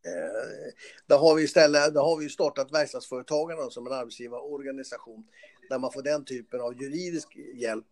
Eh, 0.05 0.73
där 1.07 1.17
har 1.17 1.35
vi 1.35 1.43
istället 1.43 1.93
där 1.93 2.01
har 2.01 2.17
vi 2.17 2.29
startat 2.29 2.71
Verkstadsföretagarna 2.71 3.69
som 3.69 3.87
en 3.87 3.93
arbetsgivarorganisation 3.93 5.27
där 5.69 5.79
man 5.79 5.91
får 5.91 6.01
den 6.01 6.25
typen 6.25 6.61
av 6.61 6.81
juridisk 6.81 7.37
hjälp. 7.55 7.87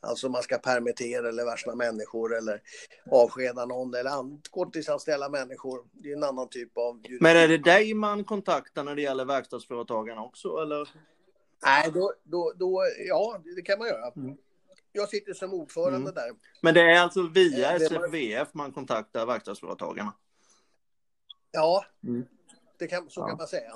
Alltså 0.00 0.28
man 0.28 0.42
ska 0.42 0.58
permittera 0.58 1.28
eller 1.28 1.44
varsla 1.44 1.74
människor 1.74 2.36
eller 2.36 2.62
avskeda 3.10 3.66
någon 3.66 3.94
eller 3.94 4.10
korttidsanställa 4.50 5.28
människor. 5.28 5.84
Det 5.92 6.12
är 6.12 6.16
en 6.16 6.24
annan 6.24 6.48
typ 6.48 6.78
av 6.78 6.96
juridik. 6.96 7.20
Men 7.20 7.36
är 7.36 7.48
det 7.48 7.58
dig 7.58 7.94
man 7.94 8.24
kontaktar 8.24 8.84
när 8.84 8.94
det 8.94 9.02
gäller 9.02 9.24
Verkstadsföretagarna 9.24 10.22
också 10.22 10.48
eller? 10.48 10.88
Nej, 11.64 11.90
då, 11.94 12.12
då, 12.24 12.52
då 12.56 12.82
ja, 13.08 13.40
det 13.56 13.62
kan 13.62 13.78
man 13.78 13.88
göra. 13.88 14.12
Mm. 14.16 14.36
Jag 14.92 15.08
sitter 15.08 15.34
som 15.34 15.54
ordförande 15.54 15.96
mm. 15.96 16.14
där. 16.14 16.30
Men 16.60 16.74
det 16.74 16.80
är 16.80 17.00
alltså 17.00 17.22
via 17.22 17.76
eh, 17.76 17.82
SFVF 17.82 18.48
man 18.54 18.72
kontaktar 18.72 19.26
Verkstadsföretagarna? 19.26 20.12
Ja, 21.52 21.84
mm. 22.04 22.24
det 22.78 22.86
kan, 22.86 23.10
så 23.10 23.20
ja. 23.20 23.26
kan 23.26 23.36
man 23.36 23.46
säga. 23.46 23.70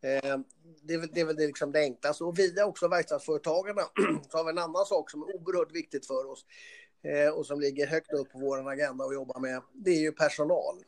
Eh, 0.00 0.38
det, 0.82 0.94
är 0.94 0.98
väl, 0.98 1.08
det 1.12 1.20
är 1.20 1.24
väl 1.24 1.36
det, 1.36 1.46
liksom 1.46 1.72
det 1.72 1.80
enklaste. 1.80 2.24
Och 2.24 2.38
via 2.38 2.66
också 2.66 2.88
verkstadsföretagarna 2.88 3.82
så 4.30 4.38
har 4.38 4.44
vi 4.44 4.50
en 4.50 4.58
annan 4.58 4.86
sak 4.86 5.10
som 5.10 5.22
är 5.22 5.36
oerhört 5.36 5.72
viktigt 5.72 6.06
för 6.06 6.30
oss 6.30 6.46
eh, 7.02 7.34
och 7.34 7.46
som 7.46 7.60
ligger 7.60 7.86
högt 7.86 8.12
upp 8.12 8.32
på 8.32 8.38
vår 8.38 8.70
agenda 8.72 9.04
att 9.04 9.14
jobba 9.14 9.40
med. 9.40 9.62
Det 9.72 9.90
är 9.90 10.00
ju 10.00 10.12
personal. 10.12 10.84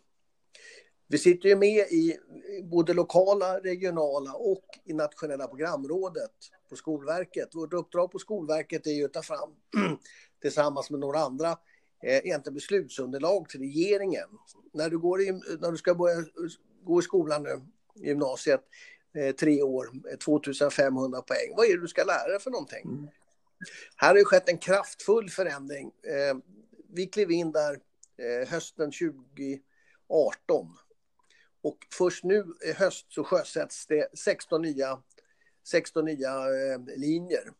Vi 1.08 1.18
sitter 1.18 1.48
ju 1.48 1.56
med 1.56 1.78
i 1.78 2.18
både 2.62 2.94
lokala, 2.94 3.60
regionala 3.60 4.34
och 4.34 4.64
i 4.84 4.92
nationella 4.92 5.46
programrådet 5.46 6.32
på 6.68 6.76
Skolverket. 6.76 7.54
Vårt 7.54 7.72
uppdrag 7.72 8.10
på 8.10 8.18
Skolverket 8.18 8.86
är 8.86 8.90
ju 8.90 9.04
att 9.04 9.12
ta 9.12 9.22
fram 9.22 9.50
tillsammans 10.42 10.90
med 10.90 11.00
några 11.00 11.18
andra 11.18 11.58
egentligen 12.08 12.54
beslutsunderlag 12.54 13.48
till 13.48 13.60
regeringen. 13.60 14.28
När 14.72 14.90
du, 14.90 14.98
går 14.98 15.20
i, 15.22 15.32
när 15.32 15.70
du 15.70 15.76
ska 15.76 15.94
börja 15.94 16.24
gå 16.84 17.00
i 17.00 17.02
skolan 17.02 17.42
nu, 17.42 17.60
gymnasiet, 17.94 18.60
eh, 19.14 19.34
tre 19.34 19.62
år, 19.62 19.90
2500 20.24 21.22
poäng, 21.22 21.54
vad 21.56 21.66
är 21.66 21.74
det 21.74 21.80
du 21.80 21.88
ska 21.88 22.04
lära 22.04 22.28
dig 22.28 22.40
för 22.40 22.50
någonting? 22.50 22.84
Mm. 22.84 23.08
Här 23.96 24.08
har 24.08 24.14
det 24.14 24.24
skett 24.24 24.48
en 24.48 24.58
kraftfull 24.58 25.30
förändring. 25.30 25.86
Eh, 25.86 26.36
vi 26.88 27.06
klev 27.06 27.30
in 27.30 27.52
där 27.52 27.78
eh, 28.16 28.48
hösten 28.48 28.90
2018 28.90 30.76
och 31.62 31.78
först 31.92 32.24
nu 32.24 32.44
i 32.64 32.72
höst 32.72 33.06
så 33.08 33.24
sjösätts 33.24 33.86
det 33.86 34.18
16 34.18 34.62
nya, 34.62 35.02
16 35.68 36.04
nya 36.04 36.30
eh, 36.30 36.80
linjer. 36.96 37.52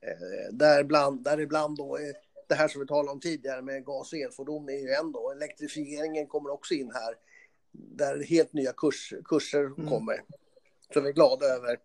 Eh, 0.00 0.52
däribland, 0.52 1.24
däribland 1.24 1.76
då 1.76 1.96
eh, 1.96 2.14
det 2.46 2.54
här 2.54 2.68
som 2.68 2.80
vi 2.80 2.86
talade 2.86 3.10
om 3.10 3.20
tidigare 3.20 3.62
med 3.62 3.84
gas 3.84 4.12
och 4.12 4.18
elfordon 4.18 4.68
är 4.68 4.78
ju 4.78 4.90
en 4.90 5.12
då. 5.12 5.30
Elektrifieringen 5.30 6.26
kommer 6.26 6.50
också 6.50 6.74
in 6.74 6.90
här. 6.94 7.14
Där 7.72 8.24
helt 8.24 8.52
nya 8.52 8.72
kurs, 8.72 9.14
kurser 9.24 9.64
mm. 9.64 9.88
kommer. 9.88 10.22
Så 10.94 11.00
vi 11.00 11.08
är 11.08 11.12
glada 11.12 11.46
över 11.46 11.78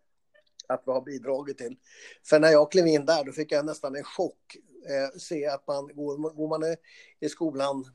att 0.67 0.83
vi 0.85 0.91
har 0.91 1.01
bidragit 1.01 1.57
till. 1.57 1.75
För 2.23 2.39
när 2.39 2.51
jag 2.51 2.71
klev 2.71 2.87
in 2.87 3.05
där 3.05 3.23
då 3.23 3.31
fick 3.31 3.51
jag 3.51 3.65
nästan 3.65 3.95
en 3.95 4.03
chock. 4.03 4.57
Eh, 4.89 5.17
se 5.19 5.47
att 5.47 5.67
man 5.67 5.87
går, 5.87 6.35
går 6.35 6.47
man 6.47 6.75
i 7.19 7.29
skolan 7.29 7.85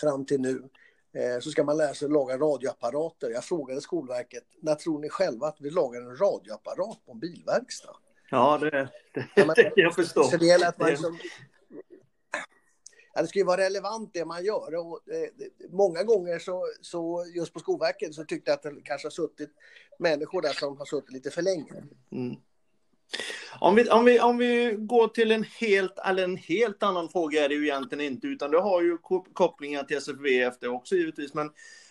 fram 0.00 0.26
till 0.26 0.40
nu 0.40 0.68
Eh, 1.16 1.40
så 1.40 1.50
ska 1.50 1.64
man 1.64 1.76
lära 1.76 1.94
sig 1.94 2.08
laga 2.08 2.38
radioapparater. 2.38 3.30
Jag 3.30 3.44
frågade 3.44 3.80
Skolverket, 3.80 4.44
när 4.60 4.74
tror 4.74 4.98
ni 4.98 5.08
själva 5.08 5.46
att 5.46 5.56
vi 5.60 5.70
lagar 5.70 6.00
en 6.00 6.16
radioapparat 6.16 7.04
på 7.06 7.12
en 7.12 7.18
bilverkstad? 7.18 7.96
Ja, 8.30 8.58
det, 8.58 8.70
det, 8.70 9.26
ja, 9.34 9.44
men, 9.46 9.54
det 9.56 9.72
jag 9.74 9.94
förstår. 9.94 10.22
Så 10.22 10.36
det 10.36 10.46
gäller 10.46 10.68
att 10.68 10.78
man 10.78 10.90
liksom, 10.90 11.18
ja, 13.14 13.22
det 13.22 13.28
ska 13.28 13.38
ju 13.38 13.44
vara 13.44 13.60
relevant 13.60 14.10
det 14.14 14.24
man 14.24 14.44
gör. 14.44 14.74
Och, 14.74 15.00
eh, 15.12 15.48
många 15.70 16.02
gånger 16.02 16.38
så, 16.38 16.66
så, 16.80 17.26
just 17.34 17.52
på 17.52 17.58
Skolverket, 17.58 18.14
så 18.14 18.24
tyckte 18.24 18.50
jag 18.50 18.56
att 18.56 18.62
det 18.62 18.82
kanske 18.84 19.06
har 19.06 19.10
suttit 19.10 19.50
människor 19.98 20.42
där 20.42 20.52
som 20.52 20.76
har 20.76 20.84
suttit 20.84 21.12
lite 21.12 21.30
för 21.30 21.42
länge. 21.42 21.72
Mm. 22.12 22.36
Om 23.60 23.74
vi, 23.74 23.90
om, 23.90 24.04
vi, 24.04 24.20
om 24.20 24.38
vi 24.38 24.74
går 24.78 25.08
till 25.08 25.32
en 25.32 25.44
helt, 25.60 25.98
eller 26.04 26.24
en 26.24 26.36
helt 26.36 26.82
annan 26.82 27.08
fråga 27.08 27.44
är 27.44 27.48
det 27.48 27.54
ju 27.54 27.64
egentligen 27.64 28.12
inte, 28.12 28.26
utan 28.26 28.50
det 28.50 28.60
har 28.60 28.82
ju 28.82 28.98
kopplingar 29.32 29.84
till 29.84 29.96
SFVF 29.96 30.54
det 30.60 30.68
också 30.68 30.94
givetvis, 30.94 31.34
men 31.34 31.50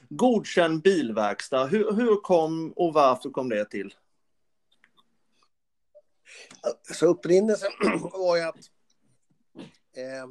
godkänd 0.10 0.82
bilverkstad, 0.82 1.66
hur, 1.66 1.92
hur 1.92 2.22
kom 2.22 2.74
och 2.76 2.94
varför 2.94 3.30
kom 3.30 3.50
det 3.50 3.66
till? 3.66 3.94
Så 6.94 7.06
upprinnelsen 7.06 7.72
var 8.14 8.38
ju 8.38 8.44
att 8.44 8.58
eh, 9.96 10.28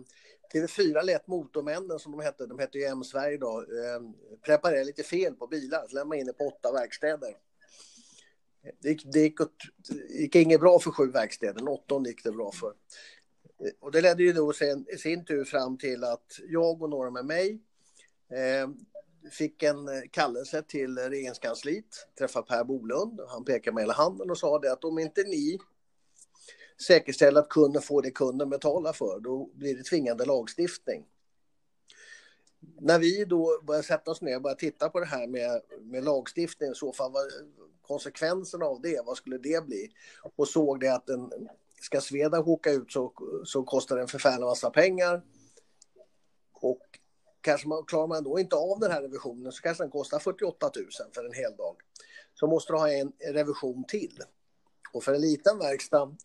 TV4 0.55 1.03
lät 1.03 1.27
Motormännen, 1.27 1.99
som 1.99 2.13
de 2.13 2.21
hette, 2.21 2.47
de 2.47 2.59
hette 2.59 2.79
ju 2.79 2.85
M-Sverige 2.85 3.39
då, 3.39 3.61
eh, 3.61 4.01
preparera 4.43 4.85
lite 4.85 5.03
fel 5.03 5.35
på 5.35 5.47
bilar, 5.47 5.87
så 5.89 5.95
lämnade 5.95 6.21
in 6.21 6.27
det 6.27 6.33
på 6.33 6.45
åtta 6.45 6.73
verkstäder. 6.73 7.37
Det 8.81 8.89
gick, 8.89 9.13
det 9.13 9.21
gick, 9.21 9.39
det 9.39 10.15
gick 10.15 10.37
inget 10.37 10.61
bra 10.61 10.79
för 10.79 10.91
sju 10.91 11.11
verkstäder, 11.11 11.69
åttonde 11.69 12.09
gick 12.09 12.25
det 12.25 12.33
bra 12.33 12.53
för. 12.53 12.75
Och 13.81 13.93
det 13.93 14.01
ledde 14.01 14.23
ju 14.23 14.33
då 14.33 14.53
sen, 14.53 14.87
i 14.89 14.97
sin 14.97 15.25
tur 15.25 15.45
fram 15.45 15.79
till 15.79 16.05
att 16.05 16.39
jag 16.49 16.83
och 16.83 16.91
några 16.91 17.11
med 17.11 17.25
mig 17.25 17.61
eh, 18.31 18.69
fick 19.31 19.63
en 19.63 20.09
kallelse 20.11 20.63
till 20.63 20.99
regeringskansliet, 20.99 22.07
träffa 22.19 22.43
Per 22.43 22.65
Bolund. 22.65 23.21
Han 23.29 23.45
pekade 23.45 23.75
med 23.75 23.83
hela 23.83 23.95
handen 23.95 24.31
och 24.31 24.39
sa 24.39 24.59
det 24.59 24.73
att 24.73 24.85
om 24.85 24.99
inte 24.99 25.23
ni 25.23 25.59
säkerställa 26.83 27.41
att 27.41 27.49
kunden 27.49 27.83
får 27.83 28.03
det 28.03 28.11
kunden 28.11 28.51
betalar 28.51 28.93
för, 28.93 29.21
då 29.21 29.51
blir 29.55 29.77
det 29.77 29.83
tvingande 29.83 30.25
lagstiftning. 30.25 31.07
När 32.81 32.99
vi 32.99 33.25
då 33.25 33.63
började 33.67 33.87
sätta 33.87 34.11
oss 34.11 34.23
ner 34.23 34.37
och 34.37 34.43
började 34.43 34.61
titta 34.61 34.89
på 34.89 35.01
det 35.01 35.07
här 35.07 35.27
med, 35.27 35.63
med 35.81 36.05
lagstiftning, 36.05 36.71
i 36.71 36.75
så 36.75 36.93
fall 36.93 37.13
vad, 37.13 37.25
konsekvenserna 37.83 38.67
av 38.67 38.81
det, 38.81 39.03
vad 39.07 39.17
skulle 39.17 39.39
det 39.39 39.67
bli? 39.67 39.91
Och 40.37 40.49
såg 40.49 40.81
det 40.81 40.89
att 40.89 41.09
en, 41.09 41.31
ska 41.81 42.01
Sveda 42.01 42.41
åka 42.41 42.71
ut 42.71 42.93
så, 42.93 43.13
så 43.45 43.63
kostar 43.63 43.97
det 43.97 44.03
en 44.03 44.09
förfärlig 44.09 44.45
massa 44.45 44.71
pengar. 44.71 45.23
Och 46.53 46.83
kanske 47.41 47.69
man, 47.69 47.85
klarar 47.85 48.07
man 48.07 48.25
då 48.25 48.39
inte 48.39 48.57
av 48.57 48.81
den 48.81 48.91
här 48.91 49.03
revisionen 49.03 49.53
så 49.53 49.63
kanske 49.63 49.85
den 49.85 49.91
kostar 49.91 50.19
48 50.19 50.71
000 50.77 50.87
för 51.15 51.25
en 51.25 51.33
hel 51.33 51.57
dag. 51.57 51.77
Så 52.35 52.47
måste 52.47 52.73
du 52.73 52.77
ha 52.77 52.91
en 52.91 53.13
revision 53.33 53.85
till. 53.85 54.19
Och 54.93 55.05
för 55.05 55.15
en 55.15 55.21
liten 55.21 55.59
verkstad, 55.59 56.17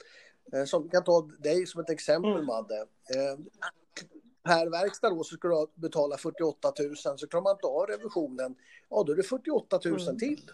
eh, 0.54 0.66
som 0.66 0.90
kan 0.90 1.04
ta 1.04 1.22
dig 1.22 1.66
som 1.66 1.82
ett 1.82 1.90
exempel 1.90 2.32
mm. 2.32 2.46
Madde. 2.46 2.76
Eh, 3.16 3.40
per 4.44 4.70
verkstad 4.70 5.10
då 5.10 5.24
så 5.24 5.36
ska 5.36 5.48
du 5.48 5.68
betala 5.76 6.18
48 6.18 6.74
000 6.80 6.96
så 6.96 7.28
klarar 7.28 7.44
man 7.44 7.56
inte 7.56 7.68
av 7.68 7.86
revisionen, 7.86 8.56
ja 8.90 9.04
då 9.04 9.12
är 9.12 9.16
det 9.16 9.24
48 9.24 9.80
000 9.86 10.00
mm. 10.02 10.18
till. 10.18 10.52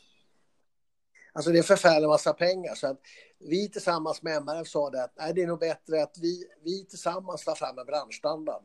Alltså 1.33 1.51
det 1.51 1.59
är 1.59 1.63
förfärligt 1.63 2.09
massa 2.09 2.33
pengar. 2.33 2.75
Så 2.75 2.87
att 2.87 3.01
vi 3.39 3.69
tillsammans 3.69 4.21
med 4.21 4.37
MRF 4.37 4.67
sa 4.67 4.89
det 4.89 5.03
att 5.03 5.13
nej, 5.17 5.33
det 5.33 5.41
är 5.41 5.47
nog 5.47 5.59
bättre 5.59 6.03
att 6.03 6.17
vi, 6.21 6.45
vi 6.63 6.85
tillsammans 6.85 7.45
tar 7.45 7.55
fram 7.55 7.77
en 7.77 7.85
branschstandard. 7.85 8.63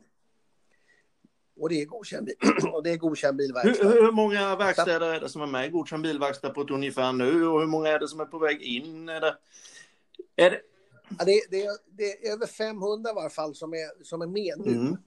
Och 1.59 1.69
det 1.69 1.81
är 1.81 1.85
godkänd, 1.85 2.29
och 2.73 2.83
det 2.83 2.91
är 2.91 2.97
godkänd 2.97 3.37
bilverkstad. 3.37 3.87
Hur, 3.87 4.01
hur, 4.01 4.11
många 4.11 4.55
verkstäder 4.55 5.13
är 5.13 5.19
det 5.19 5.29
som 5.29 5.41
är 5.41 5.45
med 5.45 5.65
i 5.65 5.69
godkänd 5.69 6.03
bilverkstad 6.03 6.49
på 6.49 6.61
ett 6.61 6.71
ungefär 6.71 7.13
nu? 7.13 7.47
Och 7.47 7.59
hur 7.59 7.67
många 7.67 7.89
är 7.89 7.99
det 7.99 8.07
som 8.07 8.19
är 8.19 8.25
på 8.25 8.39
väg 8.39 8.61
in? 8.61 9.09
Är 9.09 9.21
det, 9.21 9.37
är 10.35 10.49
det... 10.49 10.61
Ja, 11.19 11.25
det, 11.25 11.41
det, 11.49 11.67
det, 11.97 12.27
är 12.27 12.31
över 12.31 12.45
500 12.47 13.11
i 13.11 13.13
varje 13.13 13.29
fall 13.29 13.55
som 13.55 13.73
är, 13.73 14.03
som 14.03 14.21
är 14.21 14.27
med 14.27 14.53
nu. 14.57 14.71
Mm. 14.71 14.97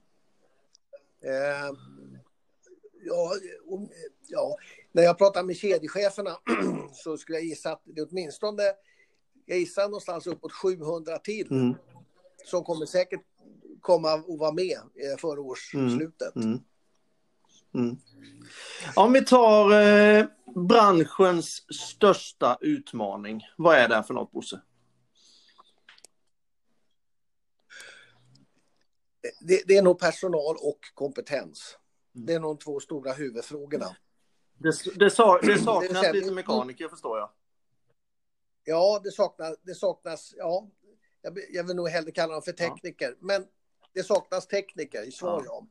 Eh, 1.25 1.77
ja, 3.05 3.33
ja, 4.29 4.57
när 4.93 5.03
jag 5.03 5.19
pratar 5.19 5.43
med 5.43 5.57
kedjecheferna 5.57 6.37
så 6.93 7.17
skulle 7.17 7.39
jag 7.39 7.47
gissa 7.47 7.73
att 7.73 7.83
det 7.85 8.01
är 8.01 8.07
åtminstone, 8.11 8.63
jag 9.47 9.59
gissar 9.59 9.85
någonstans 9.85 10.27
uppåt 10.27 10.53
700 10.53 11.19
till. 11.19 11.51
Mm. 11.51 11.75
Som 12.45 12.65
kommer 12.65 12.87
säkert 12.87 13.21
komma 13.81 14.15
och 14.15 14.39
vara 14.39 14.53
med 14.53 14.79
eh, 14.79 15.19
före 15.19 15.41
årsslutet. 15.41 16.37
Mm. 16.37 16.49
Mm. 16.49 16.61
mm. 17.75 17.97
Om 18.97 19.13
vi 19.13 19.25
tar 19.25 19.73
eh, 19.83 20.27
branschens 20.55 21.75
största 21.75 22.59
utmaning, 22.61 23.43
vad 23.57 23.77
är 23.77 23.89
det 23.89 24.03
för 24.07 24.15
något 24.15 24.33
Bosse? 24.33 24.61
Det, 29.41 29.63
det, 29.67 29.77
är 29.77 29.83
nog 29.83 29.99
personal 29.99 30.57
och 30.57 30.79
kompetens. 30.95 31.79
Det 32.13 32.33
är 32.33 32.41
nog 32.41 32.59
de 32.59 32.65
två 32.65 32.81
stora 32.81 33.13
huvudfrågorna. 33.13 33.97
Det, 34.59 34.73
det, 34.95 35.11
sa, 35.11 35.41
det 35.43 35.59
saknas 35.59 36.03
det 36.03 36.13
lite 36.13 36.33
mekaniker 36.33 36.89
förstår 36.89 37.19
jag. 37.19 37.31
Ja, 38.65 39.01
det 39.05 39.11
saknas, 39.11 39.57
det 39.63 39.75
saknas 39.75 40.35
ja, 40.37 40.71
jag, 41.23 41.39
jag 41.51 41.65
vill 41.65 41.77
nog 41.77 41.89
hellre 41.89 42.11
kalla 42.11 42.33
dem 42.33 42.43
för 42.43 42.53
tekniker, 42.53 43.09
ja. 43.11 43.17
men 43.21 43.47
det 43.93 44.03
saknas 44.03 44.47
tekniker 44.47 45.03
i 45.03 45.13
svar 45.13 45.43
ja. 45.47 45.67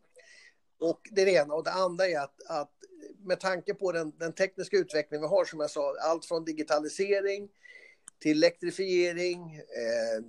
Och 0.80 1.10
det 1.12 1.22
är 1.22 1.26
det 1.26 1.32
ena. 1.32 1.54
Och 1.54 1.64
det 1.64 1.72
andra 1.72 2.08
är 2.08 2.20
att, 2.20 2.44
att 2.48 2.72
med 3.20 3.40
tanke 3.40 3.74
på 3.74 3.92
den, 3.92 4.18
den 4.18 4.34
tekniska 4.34 4.78
utveckling 4.78 5.22
vi 5.22 5.28
har, 5.28 5.46
som 5.46 5.60
jag 5.60 5.70
sa, 5.70 5.96
allt 6.02 6.26
från 6.26 6.46
digitalisering 6.46 7.50
till 8.20 8.38
elektrifiering. 8.38 9.56
Eh, 9.56 10.24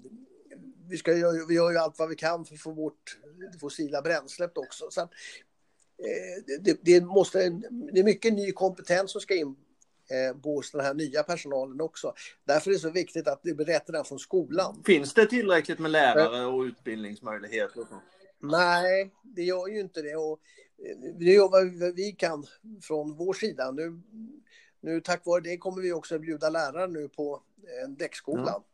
vi, 0.88 0.96
ska, 0.96 1.12
vi 1.48 1.54
gör 1.54 1.70
ju 1.70 1.78
allt 1.78 1.98
vad 1.98 2.08
vi 2.08 2.16
kan 2.16 2.44
för 2.44 2.54
att 2.54 2.60
få 2.60 2.72
bort 2.72 3.18
det 3.52 3.58
fossila 3.58 4.02
bränslet 4.02 4.58
också. 4.58 4.90
Så 4.90 5.00
att, 5.00 5.10
eh, 5.98 6.58
det, 6.60 6.78
det, 6.82 7.00
måste, 7.00 7.38
det 7.92 8.00
är 8.00 8.04
mycket 8.04 8.32
ny 8.32 8.52
kompetens 8.52 9.10
som 9.10 9.20
ska 9.20 9.34
in 9.34 9.56
eh, 10.10 10.36
hos 10.42 10.70
den 10.70 10.80
här 10.80 10.94
nya 10.94 11.22
personalen 11.22 11.80
också. 11.80 12.14
Därför 12.44 12.70
är 12.70 12.74
det 12.74 12.80
så 12.80 12.90
viktigt 12.90 13.28
att 13.28 13.42
det 13.42 13.54
blir 13.54 13.66
rätt 13.66 13.90
redan 13.90 14.04
från 14.04 14.18
skolan. 14.18 14.82
Finns 14.86 15.14
det 15.14 15.26
tillräckligt 15.26 15.78
med 15.78 15.90
lärare 15.90 16.46
och 16.46 16.62
utbildningsmöjligheter? 16.62 17.86
Nej, 18.38 19.10
det 19.22 19.42
gör 19.42 19.68
ju 19.68 19.80
inte 19.80 20.02
det. 20.02 20.16
Och 20.16 20.40
det 21.18 21.24
gör 21.24 21.48
vad 21.48 21.94
vi 21.94 22.12
kan 22.12 22.46
från 22.82 23.16
vår 23.16 23.32
sida. 23.32 23.70
Nu, 23.70 24.00
nu 24.80 25.00
tack 25.00 25.26
vare 25.26 25.40
det 25.40 25.56
kommer 25.56 25.82
vi 25.82 25.92
också 25.92 26.18
bjuda 26.18 26.50
lärare 26.50 26.86
nu 26.86 27.08
på 27.08 27.42
en 27.84 27.96
däckskola. 27.96 28.44
Ja. 28.46 28.64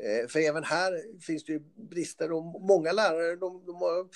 Eh, 0.00 0.28
för 0.28 0.38
även 0.38 0.64
här 0.64 1.20
finns 1.20 1.44
det 1.44 1.52
ju 1.52 1.60
brister 1.74 2.32
och 2.32 2.44
många 2.44 2.92
lärare 2.92 3.36
de, 3.36 3.66
de 3.66 3.76
har 3.76 4.06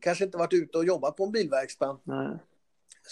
kanske 0.00 0.24
inte 0.24 0.38
varit 0.38 0.52
ute 0.52 0.78
och 0.78 0.84
jobbat 0.84 1.16
på 1.16 1.24
en 1.24 1.32
bilverkstad 1.32 1.98
Nej. 2.04 2.38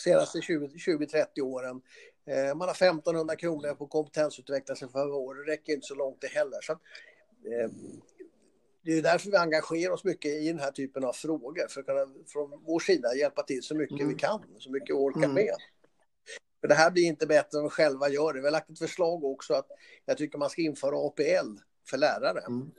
senaste 0.05 0.39
20-30 0.39 1.41
åren. 1.41 1.81
Eh, 2.27 2.55
man 2.55 2.69
har 2.69 2.75
1500 2.75 3.37
kronor 3.37 3.75
på 3.75 3.87
kompetensutveckla 3.87 4.75
sig 4.75 4.89
för 4.89 5.13
år, 5.13 5.35
det 5.35 5.53
räcker 5.53 5.73
inte 5.73 5.87
så 5.87 5.95
långt 5.95 6.21
det 6.21 6.27
heller. 6.27 6.59
Så, 6.63 6.73
eh, 6.73 7.71
det 8.85 8.99
är 8.99 9.03
därför 9.03 9.31
vi 9.31 9.37
engagerar 9.37 9.93
oss 9.93 10.05
mycket 10.05 10.31
i 10.31 10.49
den 10.49 10.59
här 10.59 10.71
typen 10.71 11.05
av 11.05 11.13
frågor, 11.13 11.69
för 11.69 11.81
att 11.81 11.87
kunna 11.87 12.07
från 12.27 12.63
vår 12.67 12.81
sida 12.81 13.15
hjälpa 13.15 13.43
till 13.43 13.63
så 13.63 13.75
mycket 13.75 14.01
mm. 14.01 14.09
vi 14.09 14.15
kan, 14.15 14.43
så 14.59 14.71
mycket 14.71 14.89
vi 14.89 14.93
orkar 14.93 15.25
mm. 15.25 15.35
med. 15.35 15.55
För 16.61 16.69
det 16.69 16.75
här 16.75 16.91
blir 16.91 17.05
inte 17.05 17.27
bättre 17.27 17.59
än 17.59 17.65
vi 17.65 17.71
själva 17.71 18.09
gör 18.09 18.33
det. 18.33 18.41
Vi 18.41 18.47
har 18.47 18.53
lagt 18.53 18.71
ett 18.71 18.79
förslag 18.79 19.25
också 19.25 19.55
att 19.55 19.67
jag 20.05 20.17
tycker 20.17 20.39
man 20.39 20.51
ska 20.51 20.63
införa 20.63 21.07
APL 21.07 21.59
för 21.85 21.99
lärare. 21.99 22.41
Mm. 22.41 22.71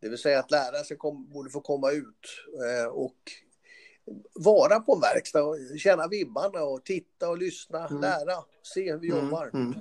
Det 0.00 0.08
vill 0.08 0.18
säga 0.18 0.38
att 0.38 0.50
lärare 0.50 0.84
ska 0.84 0.96
kom, 0.96 1.28
borde 1.28 1.50
få 1.50 1.60
komma 1.60 1.90
ut 1.90 2.46
eh, 2.64 2.88
och 2.88 3.16
vara 4.34 4.80
på 4.80 4.94
en 4.94 5.00
verkstad 5.00 5.44
och 5.44 5.56
känna 5.78 6.08
vibbarna 6.08 6.62
och 6.62 6.84
titta 6.84 7.28
och 7.28 7.38
lyssna, 7.38 7.86
mm. 7.86 8.00
lära, 8.00 8.44
se 8.62 8.92
hur 8.92 8.98
vi 8.98 9.10
mm. 9.10 9.24
jobbar. 9.24 9.50
Mm. 9.54 9.74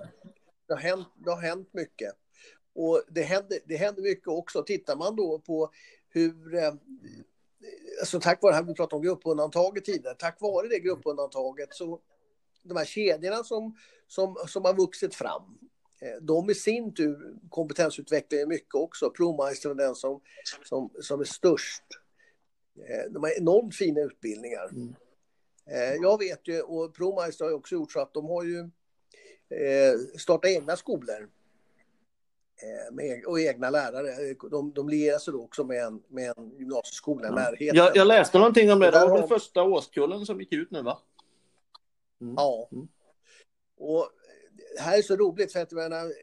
Det, 0.67 0.73
har 0.73 0.81
hänt, 0.81 1.07
det 1.15 1.29
har 1.29 1.41
hänt 1.41 1.69
mycket. 1.73 2.13
Och 2.75 3.03
det 3.09 3.21
händer, 3.21 3.59
det 3.65 3.77
händer 3.77 4.01
mycket 4.01 4.27
också. 4.27 4.63
Tittar 4.63 4.95
man 4.95 5.15
då 5.15 5.39
på 5.39 5.71
hur 6.09 6.55
eh, 6.55 6.73
Alltså 7.99 8.19
tack 8.19 8.41
vare, 8.41 8.63
vi 8.63 8.73
pratade 8.73 8.95
om 8.95 9.01
gruppundantaget 9.01 9.85
tidigare, 9.85 10.15
tack 10.15 10.41
vare 10.41 10.67
det 10.67 10.79
gruppundantaget 10.79 11.73
så 11.73 11.99
de 12.63 12.77
här 12.77 12.85
kedjorna 12.85 13.43
som, 13.43 13.75
som, 14.07 14.35
som 14.47 14.65
har 14.65 14.73
vuxit 14.73 15.15
fram, 15.15 15.57
de 16.21 16.49
i 16.49 16.55
sin 16.55 16.93
tur 16.93 17.35
kompetensutvecklar 17.49 18.45
mycket 18.45 18.75
också. 18.75 19.09
Promeister 19.09 19.69
är 19.69 19.75
den 19.75 19.95
som, 19.95 20.21
som, 20.63 20.89
som 21.01 21.19
är 21.19 21.25
störst. 21.25 21.83
Eh, 22.89 23.11
de 23.11 23.23
har 23.23 23.37
enormt 23.37 23.75
fina 23.75 24.01
utbildningar. 24.01 24.69
Mm. 24.69 24.95
Eh, 25.65 25.93
jag 26.01 26.19
vet 26.19 26.47
ju, 26.47 26.61
och 26.61 26.95
Promeister 26.95 27.45
har 27.45 27.51
ju 27.51 27.57
också 27.57 27.75
gjort 27.75 27.91
så 27.91 27.99
att 27.99 28.13
de 28.13 28.25
har 28.25 28.43
ju 28.43 28.69
startat 30.17 30.49
egna 30.49 30.75
skolor. 30.75 31.29
Med, 32.91 33.25
och 33.25 33.39
egna 33.39 33.69
lärare. 33.69 34.33
De, 34.51 34.71
de 34.73 34.89
lierar 34.89 35.17
sig 35.17 35.33
då 35.33 35.43
också 35.43 35.63
med 35.63 35.83
en, 35.83 36.03
med 36.07 36.33
en 36.37 36.57
gymnasieskola 36.57 37.27
i 37.27 37.31
närheten. 37.31 37.77
Jag, 37.77 37.95
jag 37.95 38.07
läste 38.07 38.37
någonting 38.37 38.71
om 38.71 38.79
det. 38.79 38.91
Det 38.91 39.07
var 39.07 39.19
den 39.19 39.27
första 39.27 39.63
årskullen 39.63 40.25
som 40.25 40.39
gick 40.39 40.53
ut 40.53 40.71
nu 40.71 40.81
va? 40.81 40.99
Mm. 42.21 42.33
Ja. 42.37 42.69
Mm. 42.71 42.87
Och 43.77 44.09
det 44.77 44.83
här 44.83 44.97
är 44.97 45.01
så 45.01 45.15
roligt 45.15 45.53
för 45.53 45.59
att 45.61 45.71
menar, 45.71 46.13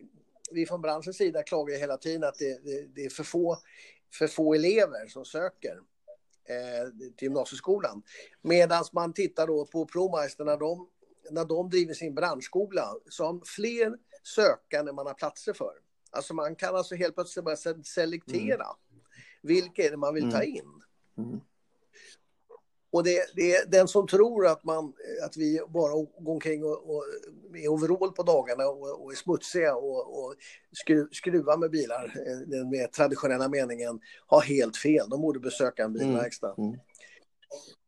vi 0.51 0.67
från 0.67 0.81
branschens 0.81 1.17
sida 1.17 1.43
klagar 1.43 1.79
hela 1.79 1.97
tiden 1.97 2.25
att 2.25 2.39
det, 2.39 2.65
det, 2.65 2.87
det 2.95 3.05
är 3.05 3.11
för 3.11 3.25
få, 3.25 3.59
för 4.15 4.27
få 4.27 4.55
elever 4.55 5.09
som 5.09 5.25
söker 5.25 5.81
eh, 6.45 6.89
till 7.17 7.27
gymnasieskolan. 7.27 8.03
Medan 8.43 8.85
man 8.93 9.13
tittar 9.13 9.47
då 9.47 9.67
på 9.67 9.87
ProMeister 9.87 10.45
när 10.45 10.57
de, 10.57 10.89
när 11.31 11.45
de 11.45 11.71
driver 11.71 11.95
sin 11.95 12.15
branschskola 12.15 12.95
så 13.09 13.25
har 13.25 13.41
fler 13.45 13.99
sökande 14.23 14.93
man 14.93 15.07
har 15.07 15.15
platser 15.15 15.53
för. 15.53 15.73
Alltså 16.11 16.35
man 16.35 16.57
kan 16.57 16.77
alltså 16.77 16.95
helt 16.95 17.15
plötsligt 17.15 17.45
börja 17.45 17.83
selektera 17.85 18.65
mm. 18.65 19.03
vilka 19.43 19.83
är 19.83 19.91
det 19.91 19.97
man 19.97 20.15
vill 20.15 20.33
ta 20.33 20.43
mm. 20.43 20.57
in. 20.57 20.83
Mm. 21.19 21.41
Och 22.95 23.05
det, 23.05 23.25
det, 23.35 23.55
är 23.55 23.67
den 23.67 23.89
som 23.89 24.07
tror 24.07 24.47
att, 24.47 24.65
man, 24.65 24.93
att 25.25 25.37
vi 25.37 25.61
bara 25.69 25.93
går 26.19 26.35
omkring 26.35 26.65
och, 26.65 26.97
och 26.97 27.05
är 27.55 27.69
overall 27.69 28.13
på 28.13 28.23
dagarna 28.23 28.67
och, 28.69 29.05
och 29.05 29.13
är 29.13 29.17
smutsiga 29.17 29.75
och, 29.75 30.19
och 30.19 30.35
skru, 30.73 31.09
skruvar 31.13 31.57
med 31.57 31.71
bilar, 31.71 32.05
eh, 32.05 32.49
den 32.49 32.71
mer 32.71 32.87
traditionella 32.87 33.49
meningen, 33.49 34.01
har 34.27 34.41
helt 34.41 34.77
fel. 34.77 35.09
De 35.09 35.21
borde 35.21 35.41
besöka 35.41 35.85
en 35.85 35.93
bilverkstad. 35.93 36.55
Mm. 36.59 36.69
Mm. 36.69 36.81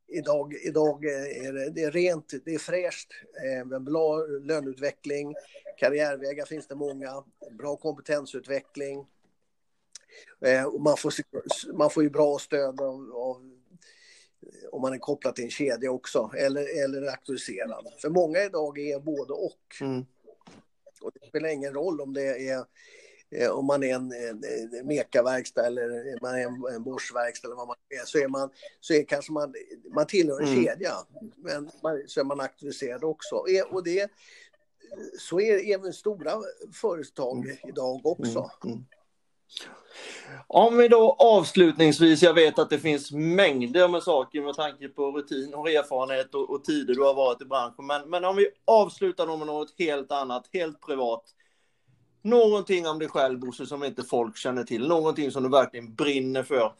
Idag, 0.08 0.54
idag 0.54 1.04
är 1.04 1.52
det, 1.52 1.70
det, 1.70 1.82
är 1.82 1.90
rent, 1.90 2.34
det 2.44 2.54
är 2.54 2.58
fräscht, 2.58 3.10
eh, 3.44 3.78
bra 3.78 4.16
löneutveckling, 4.26 5.34
karriärvägar 5.78 6.46
finns 6.46 6.66
det 6.66 6.74
många, 6.74 7.24
bra 7.58 7.76
kompetensutveckling. 7.76 9.06
Eh, 10.40 10.72
man, 10.78 10.96
får, 10.96 11.12
man 11.72 11.90
får 11.90 12.02
ju 12.02 12.10
bra 12.10 12.38
stöd 12.38 12.80
av, 12.80 13.12
av 13.14 13.55
om 14.72 14.82
man 14.82 14.92
är 14.92 14.98
kopplad 14.98 15.34
till 15.34 15.44
en 15.44 15.50
kedja 15.50 15.90
också, 15.90 16.30
eller, 16.36 16.84
eller 16.84 17.06
auktoriserad. 17.10 17.86
För 17.98 18.08
många 18.08 18.44
idag 18.44 18.78
är 18.78 19.00
både 19.00 19.32
och. 19.32 19.76
Mm. 19.80 20.06
Och 21.00 21.10
det 21.14 21.26
spelar 21.28 21.48
ingen 21.48 21.74
roll 21.74 22.00
om 22.00 22.14
det 22.14 22.48
är 22.48 22.64
eh, 23.30 23.50
om 23.50 23.66
man 23.66 23.82
är 23.82 23.94
en, 23.94 24.12
en, 24.12 24.44
en 24.78 24.86
mekaverkstad 24.86 25.66
eller 25.66 26.20
man 26.22 26.34
är 26.34 26.44
en, 26.44 26.74
en 26.74 26.82
Bosch-verkstad 26.82 27.48
eller 27.48 27.56
vad 27.56 27.66
man 27.66 27.76
är, 27.88 28.04
så 28.04 28.18
är 28.18 28.28
man, 28.28 28.50
så 28.80 28.94
är 28.94 29.04
kanske 29.04 29.32
man, 29.32 29.54
man 29.94 30.06
tillhör 30.06 30.40
en 30.40 30.48
mm. 30.48 30.64
kedja, 30.64 30.94
men 31.36 31.70
man, 31.82 32.02
så 32.06 32.20
är 32.20 32.24
man 32.24 32.40
auktoriserad 32.40 33.04
också. 33.04 33.44
Och 33.70 33.84
det, 33.84 34.10
så 35.18 35.40
är 35.40 35.74
även 35.74 35.92
stora 35.92 36.32
företag 36.72 37.44
mm. 37.44 37.56
idag 37.68 38.06
också. 38.06 38.50
Mm. 38.64 38.84
Om 40.46 40.76
vi 40.76 40.88
då 40.88 41.16
avslutningsvis, 41.18 42.22
jag 42.22 42.34
vet 42.34 42.58
att 42.58 42.70
det 42.70 42.78
finns 42.78 43.12
mängder 43.12 43.88
med 43.88 44.02
saker 44.02 44.42
med 44.42 44.54
tanke 44.54 44.88
på 44.88 45.10
rutin 45.10 45.54
och 45.54 45.70
erfarenhet 45.70 46.34
och, 46.34 46.50
och 46.50 46.64
tider 46.64 46.94
du 46.94 47.02
har 47.02 47.14
varit 47.14 47.42
i 47.42 47.44
branschen. 47.44 47.86
Men, 47.86 48.10
men 48.10 48.24
om 48.24 48.36
vi 48.36 48.48
avslutar 48.64 49.38
med 49.38 49.46
något 49.46 49.74
helt 49.78 50.12
annat, 50.12 50.48
helt 50.52 50.80
privat. 50.80 51.24
Någonting 52.22 52.86
om 52.86 52.98
dig 52.98 53.08
själv 53.08 53.38
Bosse 53.40 53.66
som 53.66 53.84
inte 53.84 54.02
folk 54.02 54.36
känner 54.36 54.64
till, 54.64 54.88
någonting 54.88 55.30
som 55.30 55.42
du 55.42 55.48
verkligen 55.48 55.94
brinner 55.94 56.42
för. 56.42 56.72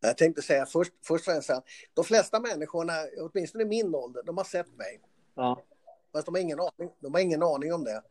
Jag 0.00 0.18
tänkte 0.18 0.42
säga 0.42 0.66
först, 0.66 0.92
först 1.06 1.28
och 1.28 1.32
främst 1.32 1.50
de 1.94 2.04
flesta 2.04 2.40
människorna, 2.40 2.92
åtminstone 3.20 3.64
i 3.64 3.66
min 3.66 3.94
ålder, 3.94 4.22
de 4.26 4.36
har 4.36 4.44
sett 4.44 4.76
mig. 4.76 5.00
Ja. 5.34 5.62
Fast 6.16 6.26
de 6.26 6.34
har 6.34 6.42
ingen 6.42 6.60
aning, 6.60 6.90
de 7.00 7.14
har 7.14 7.20
ingen 7.20 7.42
aning 7.42 7.72
om 7.72 7.84
det. 7.84 8.02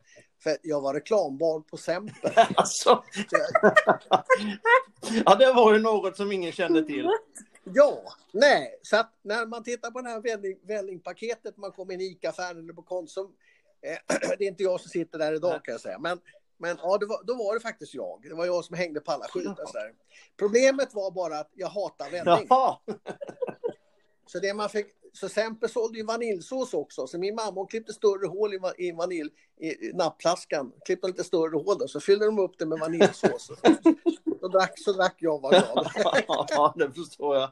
För 0.42 0.56
jag 0.62 0.80
var 0.80 0.94
reklambarn 0.94 1.62
på 1.62 1.76
Semper. 1.76 2.48
alltså. 2.56 3.04
ja, 5.24 5.34
det 5.34 5.52
var 5.52 5.74
ju 5.74 5.78
något 5.78 6.16
som 6.16 6.32
ingen 6.32 6.52
kände 6.52 6.84
till. 6.84 7.08
Ja, 7.64 8.02
nej, 8.32 8.78
så 8.82 8.96
att 8.96 9.12
när 9.22 9.46
man 9.46 9.64
tittar 9.64 9.90
på 9.90 10.00
det 10.00 10.08
här 10.08 10.20
välling, 10.20 10.58
vällingpaketet, 10.62 11.56
man 11.56 11.72
kommer 11.72 11.94
in 11.94 12.00
i 12.00 12.04
ICA-affären 12.04 12.58
eller 12.58 12.72
på 12.72 12.82
Konsum. 12.82 13.26
Eh, 13.82 14.18
det 14.38 14.44
är 14.44 14.48
inte 14.48 14.62
jag 14.62 14.80
som 14.80 14.90
sitter 14.90 15.18
där 15.18 15.32
idag 15.32 15.64
kan 15.64 15.72
jag 15.72 15.80
säga, 15.80 15.98
men, 15.98 16.20
men 16.58 16.76
ja, 16.82 16.88
var, 16.88 17.24
då 17.24 17.34
var 17.34 17.54
det 17.54 17.60
faktiskt 17.60 17.94
jag. 17.94 18.20
Det 18.22 18.34
var 18.34 18.46
jag 18.46 18.64
som 18.64 18.76
hängde 18.76 19.00
på 19.00 19.12
alla 19.12 19.28
skyltar. 19.28 19.92
Problemet 20.36 20.94
var 20.94 21.10
bara 21.10 21.38
att 21.38 21.50
jag 21.54 21.68
hatar 21.68 22.10
välling. 22.10 22.48
Så 24.26 24.38
det 24.38 24.54
man 24.54 24.68
fick, 24.68 24.86
så 25.16 25.28
Semper 25.28 25.68
sålde 25.68 25.98
ju 25.98 26.04
vaniljsås 26.04 26.74
också, 26.74 27.06
så 27.06 27.18
min 27.18 27.34
mamma 27.34 27.66
klippte 27.66 27.92
större 27.92 28.26
hål 28.26 28.54
i, 28.54 28.58
i 28.78 28.92
vanilj 28.92 29.30
i 29.60 29.92
nappflaskan, 29.92 30.72
klippte 30.84 31.06
lite 31.06 31.24
större 31.24 31.56
hål 31.56 31.78
där, 31.78 31.86
så 31.86 32.00
fyllde 32.00 32.26
de 32.26 32.38
upp 32.38 32.58
det 32.58 32.66
med 32.66 32.78
vaniljsås. 32.78 33.46
så, 34.40 34.48
drack, 34.48 34.72
så 34.76 34.92
drack 34.92 35.16
jag 35.18 35.40
var 35.40 35.50
glad. 35.50 35.90
ja, 36.48 36.74
det 36.76 36.92
förstår 36.92 37.36
jag. 37.36 37.50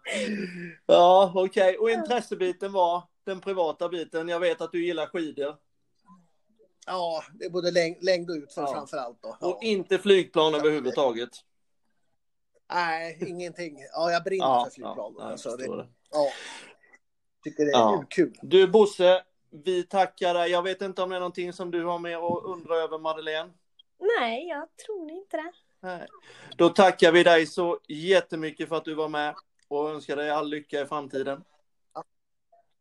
Ja, 0.86 1.32
okej. 1.34 1.62
Okay. 1.62 1.76
Och 1.76 1.90
intressebiten 1.90 2.72
var 2.72 3.02
den 3.24 3.40
privata 3.40 3.88
biten. 3.88 4.28
Jag 4.28 4.40
vet 4.40 4.60
att 4.60 4.72
du 4.72 4.86
gillar 4.86 5.06
skidor. 5.06 5.56
Ja, 6.86 7.24
det 7.34 7.44
är 7.44 7.50
både 7.50 7.70
längd, 7.70 8.04
längd 8.04 8.30
och 8.30 8.36
utför 8.36 8.62
ja. 8.62 8.72
framför 8.72 8.96
allt. 8.96 9.22
Då. 9.22 9.36
Ja. 9.40 9.46
Och 9.46 9.62
inte 9.62 9.98
flygplan 9.98 10.54
överhuvudtaget? 10.54 11.30
Nej, 12.72 13.18
ingenting. 13.26 13.78
Ja, 13.92 14.10
jag 14.10 14.24
brinner 14.24 14.44
ja, 14.44 14.64
för 14.64 14.70
flygplan. 14.70 15.14
Ja, 15.18 15.24
alltså, 15.24 15.56
det, 15.56 15.76
det. 15.76 15.86
Ja 16.10 16.30
tycker 17.44 17.64
det 17.64 17.70
är 17.70 17.78
ja. 17.78 18.04
kul. 18.10 18.38
Du 18.42 18.68
Bosse, 18.68 19.22
vi 19.50 19.82
tackar 19.82 20.34
dig. 20.34 20.50
Jag 20.50 20.62
vet 20.62 20.82
inte 20.82 21.02
om 21.02 21.10
det 21.10 21.16
är 21.16 21.20
någonting 21.20 21.52
som 21.52 21.70
du 21.70 21.84
har 21.84 21.98
med 21.98 22.16
att 22.16 22.44
undra 22.44 22.76
över 22.76 22.98
Madeleine? 22.98 23.52
Nej, 24.18 24.48
jag 24.48 24.68
tror 24.86 25.10
inte 25.10 25.36
det. 25.36 25.52
Nej. 25.80 26.06
Då 26.56 26.68
tackar 26.68 27.12
vi 27.12 27.22
dig 27.22 27.46
så 27.46 27.80
jättemycket 27.88 28.68
för 28.68 28.76
att 28.76 28.84
du 28.84 28.94
var 28.94 29.08
med 29.08 29.34
och 29.68 29.90
önskar 29.90 30.16
dig 30.16 30.30
all 30.30 30.48
lycka 30.48 30.80
i 30.80 30.86
framtiden. 30.86 31.44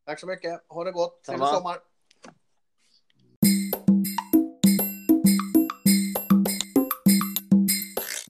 Tack 0.05 0.19
så 0.19 0.27
mycket. 0.27 0.63
Ha 0.67 0.83
det 0.83 0.91
gott. 0.91 1.23
Trevlig 1.23 1.47
sommar. 1.47 1.77